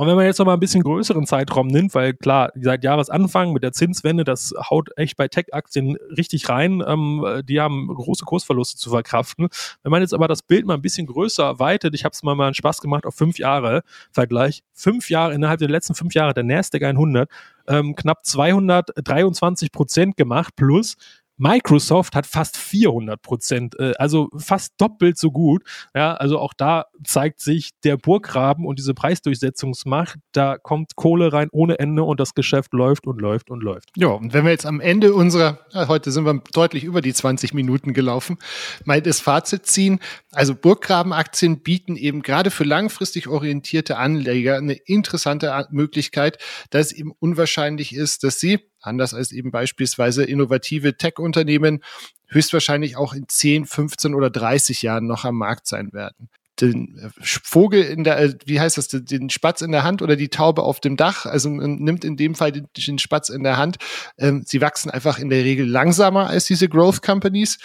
Und 0.00 0.06
wenn 0.06 0.14
man 0.14 0.26
jetzt 0.26 0.38
noch 0.38 0.46
mal 0.46 0.54
ein 0.54 0.60
bisschen 0.60 0.84
größeren 0.84 1.26
Zeitraum 1.26 1.66
nimmt, 1.66 1.92
weil 1.92 2.14
klar, 2.14 2.52
seit 2.54 2.84
Jahresanfang 2.84 3.52
mit 3.52 3.64
der 3.64 3.72
Zinswende, 3.72 4.22
das 4.22 4.54
haut 4.70 4.90
echt 4.96 5.16
bei 5.16 5.26
Tech-Aktien 5.26 5.96
richtig 6.16 6.48
rein. 6.48 6.84
Ähm, 6.86 7.42
die 7.42 7.60
haben 7.60 7.88
große 7.88 8.24
Kursverluste 8.24 8.78
zu 8.78 8.90
verkraften. 8.90 9.48
Wenn 9.82 9.90
man 9.90 10.00
jetzt 10.00 10.14
aber 10.14 10.28
das 10.28 10.42
Bild 10.42 10.66
mal 10.66 10.74
ein 10.74 10.82
bisschen 10.82 11.08
größer 11.08 11.42
erweitert, 11.42 11.96
ich 11.96 12.04
habe 12.04 12.12
es 12.12 12.22
mal 12.22 12.36
mal 12.36 12.46
einen 12.46 12.54
Spaß 12.54 12.80
gemacht 12.80 13.06
auf 13.06 13.16
fünf 13.16 13.40
Jahre 13.40 13.82
Vergleich, 14.12 14.62
fünf 14.72 15.10
Jahre 15.10 15.34
innerhalb 15.34 15.58
der 15.58 15.68
letzten 15.68 15.96
fünf 15.96 16.14
Jahre 16.14 16.32
der 16.32 16.44
Nasdaq 16.44 16.84
100 16.84 17.28
ähm, 17.66 17.96
knapp 17.96 18.24
223 18.24 19.72
Prozent 19.72 20.16
gemacht 20.16 20.54
plus 20.54 20.96
Microsoft 21.38 22.14
hat 22.14 22.26
fast 22.26 22.56
400 22.56 23.22
Prozent, 23.22 23.78
äh, 23.78 23.92
also 23.98 24.28
fast 24.36 24.74
doppelt 24.78 25.16
so 25.18 25.30
gut. 25.30 25.62
Ja, 25.94 26.14
also 26.14 26.38
auch 26.38 26.52
da 26.52 26.86
zeigt 27.04 27.40
sich 27.40 27.70
der 27.84 27.96
Burggraben 27.96 28.66
und 28.66 28.78
diese 28.78 28.92
Preisdurchsetzungsmacht. 28.92 30.18
Da 30.32 30.58
kommt 30.58 30.96
Kohle 30.96 31.32
rein 31.32 31.48
ohne 31.52 31.78
Ende 31.78 32.02
und 32.02 32.20
das 32.20 32.34
Geschäft 32.34 32.72
läuft 32.72 33.06
und 33.06 33.20
läuft 33.20 33.50
und 33.50 33.62
läuft. 33.62 33.90
Ja, 33.96 34.08
und 34.08 34.32
wenn 34.32 34.44
wir 34.44 34.50
jetzt 34.50 34.66
am 34.66 34.80
Ende 34.80 35.14
unserer, 35.14 35.60
heute 35.72 36.10
sind 36.10 36.24
wir 36.24 36.42
deutlich 36.52 36.84
über 36.84 37.00
die 37.00 37.14
20 37.14 37.54
Minuten 37.54 37.94
gelaufen, 37.94 38.38
mal 38.84 39.00
das 39.00 39.20
Fazit 39.20 39.66
ziehen. 39.66 40.00
Also 40.32 40.54
Burggrabenaktien 40.54 41.60
bieten 41.62 41.96
eben 41.96 42.22
gerade 42.22 42.50
für 42.50 42.64
langfristig 42.64 43.28
orientierte 43.28 43.96
Anleger 43.96 44.56
eine 44.56 44.74
interessante 44.74 45.66
Möglichkeit, 45.70 46.38
dass 46.70 46.86
es 46.86 46.92
eben 46.92 47.12
unwahrscheinlich 47.20 47.94
ist, 47.94 48.24
dass 48.24 48.40
sie 48.40 48.58
anders 48.80 49.14
als 49.14 49.32
eben 49.32 49.50
beispielsweise 49.50 50.24
innovative 50.24 50.96
Tech-Unternehmen, 50.96 51.82
höchstwahrscheinlich 52.28 52.96
auch 52.96 53.14
in 53.14 53.28
10, 53.28 53.66
15 53.66 54.14
oder 54.14 54.30
30 54.30 54.82
Jahren 54.82 55.06
noch 55.06 55.24
am 55.24 55.36
Markt 55.36 55.66
sein 55.66 55.92
werden. 55.92 56.28
Den 56.60 56.98
äh, 56.98 57.10
Vogel 57.20 57.82
in 57.82 58.04
der, 58.04 58.18
äh, 58.18 58.34
wie 58.44 58.60
heißt 58.60 58.78
das, 58.78 58.88
den 58.88 59.30
Spatz 59.30 59.60
in 59.60 59.72
der 59.72 59.84
Hand 59.84 60.02
oder 60.02 60.16
die 60.16 60.28
Taube 60.28 60.62
auf 60.62 60.80
dem 60.80 60.96
Dach, 60.96 61.24
also 61.24 61.48
nimmt 61.48 62.04
in 62.04 62.16
dem 62.16 62.34
Fall 62.34 62.52
den, 62.52 62.98
Spatz 62.98 63.28
in 63.28 63.44
der 63.44 63.56
Hand. 63.56 63.78
Ähm, 64.18 64.42
sie 64.44 64.60
wachsen 64.60 64.90
einfach 64.90 65.18
in 65.18 65.30
der 65.30 65.44
Regel 65.44 65.66
langsamer 65.66 66.26
als 66.28 66.46
diese 66.46 66.68
Growth 66.68 67.02
Companies. 67.02 67.58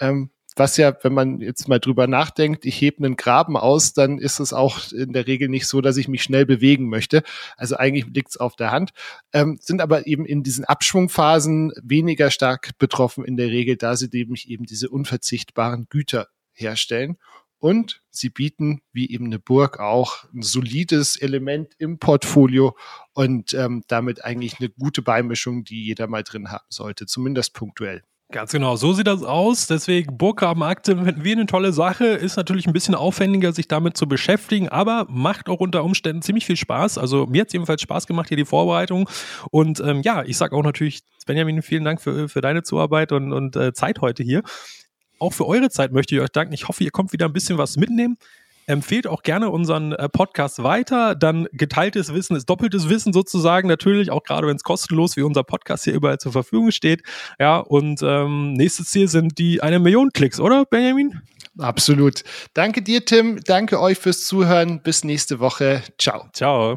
Ähm, 0.00 0.30
was 0.58 0.76
ja, 0.76 0.96
wenn 1.02 1.14
man 1.14 1.40
jetzt 1.40 1.68
mal 1.68 1.78
drüber 1.78 2.06
nachdenkt, 2.06 2.64
ich 2.64 2.80
hebe 2.80 3.04
einen 3.04 3.16
Graben 3.16 3.56
aus, 3.56 3.92
dann 3.92 4.18
ist 4.18 4.40
es 4.40 4.52
auch 4.52 4.92
in 4.92 5.12
der 5.12 5.26
Regel 5.26 5.48
nicht 5.48 5.66
so, 5.66 5.80
dass 5.80 5.96
ich 5.96 6.08
mich 6.08 6.22
schnell 6.22 6.46
bewegen 6.46 6.88
möchte. 6.88 7.22
Also 7.56 7.76
eigentlich 7.76 8.06
liegt 8.06 8.30
es 8.30 8.36
auf 8.36 8.56
der 8.56 8.70
Hand, 8.70 8.90
ähm, 9.32 9.58
sind 9.60 9.80
aber 9.80 10.06
eben 10.06 10.26
in 10.26 10.42
diesen 10.42 10.64
Abschwungphasen 10.64 11.72
weniger 11.82 12.30
stark 12.30 12.76
betroffen 12.78 13.24
in 13.24 13.36
der 13.36 13.48
Regel, 13.48 13.76
da 13.76 13.96
sie 13.96 14.08
nämlich 14.12 14.48
eben 14.48 14.64
diese 14.64 14.88
unverzichtbaren 14.88 15.86
Güter 15.88 16.28
herstellen. 16.52 17.16
Und 17.60 18.02
sie 18.10 18.30
bieten, 18.30 18.82
wie 18.92 19.10
eben 19.10 19.26
eine 19.26 19.40
Burg, 19.40 19.80
auch 19.80 20.24
ein 20.32 20.42
solides 20.42 21.16
Element 21.16 21.74
im 21.78 21.98
Portfolio 21.98 22.76
und 23.14 23.52
ähm, 23.52 23.82
damit 23.88 24.24
eigentlich 24.24 24.60
eine 24.60 24.68
gute 24.68 25.02
Beimischung, 25.02 25.64
die 25.64 25.84
jeder 25.84 26.06
mal 26.06 26.22
drin 26.22 26.52
haben 26.52 26.66
sollte, 26.68 27.06
zumindest 27.06 27.54
punktuell. 27.54 28.04
Ganz 28.30 28.52
genau, 28.52 28.76
so 28.76 28.92
sieht 28.92 29.06
das 29.06 29.22
aus. 29.22 29.68
Deswegen 29.68 30.18
Burggrabenaktien 30.18 31.02
finden 31.02 31.24
wir 31.24 31.32
eine 31.32 31.46
tolle 31.46 31.72
Sache. 31.72 32.08
Ist 32.08 32.36
natürlich 32.36 32.66
ein 32.66 32.74
bisschen 32.74 32.94
aufwendiger, 32.94 33.54
sich 33.54 33.68
damit 33.68 33.96
zu 33.96 34.06
beschäftigen, 34.06 34.68
aber 34.68 35.06
macht 35.08 35.48
auch 35.48 35.60
unter 35.60 35.82
Umständen 35.82 36.20
ziemlich 36.20 36.44
viel 36.44 36.56
Spaß. 36.56 36.98
Also 36.98 37.24
mir 37.24 37.40
hat 37.40 37.46
es 37.48 37.54
jedenfalls 37.54 37.80
Spaß 37.80 38.06
gemacht, 38.06 38.28
hier 38.28 38.36
die 38.36 38.44
Vorbereitung. 38.44 39.08
Und 39.50 39.80
ähm, 39.80 40.02
ja, 40.02 40.24
ich 40.24 40.36
sage 40.36 40.54
auch 40.54 40.62
natürlich, 40.62 41.00
Benjamin, 41.26 41.62
vielen 41.62 41.84
Dank 41.84 42.02
für, 42.02 42.28
für 42.28 42.42
deine 42.42 42.62
Zuarbeit 42.62 43.12
und, 43.12 43.32
und 43.32 43.56
äh, 43.56 43.72
Zeit 43.72 44.02
heute 44.02 44.22
hier. 44.22 44.42
Auch 45.18 45.32
für 45.32 45.46
eure 45.46 45.70
Zeit 45.70 45.92
möchte 45.92 46.14
ich 46.14 46.20
euch 46.20 46.28
danken. 46.28 46.52
Ich 46.52 46.68
hoffe, 46.68 46.84
ihr 46.84 46.90
kommt 46.90 47.14
wieder 47.14 47.24
ein 47.24 47.32
bisschen 47.32 47.56
was 47.56 47.78
mitnehmen. 47.78 48.18
Empfehlt 48.68 49.06
auch 49.06 49.22
gerne 49.22 49.48
unseren 49.48 49.92
äh, 49.92 50.10
Podcast 50.10 50.62
weiter. 50.62 51.14
Dann 51.14 51.48
geteiltes 51.52 52.12
Wissen 52.12 52.36
ist 52.36 52.50
doppeltes 52.50 52.90
Wissen 52.90 53.14
sozusagen. 53.14 53.66
Natürlich, 53.66 54.10
auch 54.10 54.22
gerade 54.22 54.46
wenn 54.46 54.56
es 54.56 54.62
kostenlos 54.62 55.16
wie 55.16 55.22
unser 55.22 55.42
Podcast 55.42 55.84
hier 55.84 55.94
überall 55.94 56.18
zur 56.18 56.32
Verfügung 56.32 56.70
steht. 56.70 57.02
Ja, 57.40 57.60
und 57.60 58.02
ähm, 58.02 58.52
nächstes 58.52 58.90
Ziel 58.90 59.08
sind 59.08 59.38
die 59.38 59.62
eine 59.62 59.78
Million 59.78 60.10
Klicks, 60.12 60.38
oder 60.38 60.66
Benjamin? 60.66 61.18
Absolut. 61.56 62.24
Danke 62.52 62.82
dir, 62.82 63.06
Tim. 63.06 63.40
Danke 63.42 63.80
euch 63.80 63.96
fürs 63.96 64.24
Zuhören. 64.24 64.82
Bis 64.82 65.02
nächste 65.02 65.40
Woche. 65.40 65.82
Ciao. 65.98 66.26
Ciao. 66.34 66.76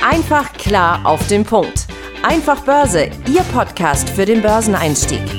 Einfach 0.00 0.52
klar 0.52 1.00
auf 1.06 1.26
den 1.28 1.44
Punkt. 1.44 1.86
Einfach 2.22 2.60
Börse, 2.60 3.10
Ihr 3.26 3.42
Podcast 3.54 4.10
für 4.10 4.26
den 4.26 4.42
Börseneinstieg. 4.42 5.37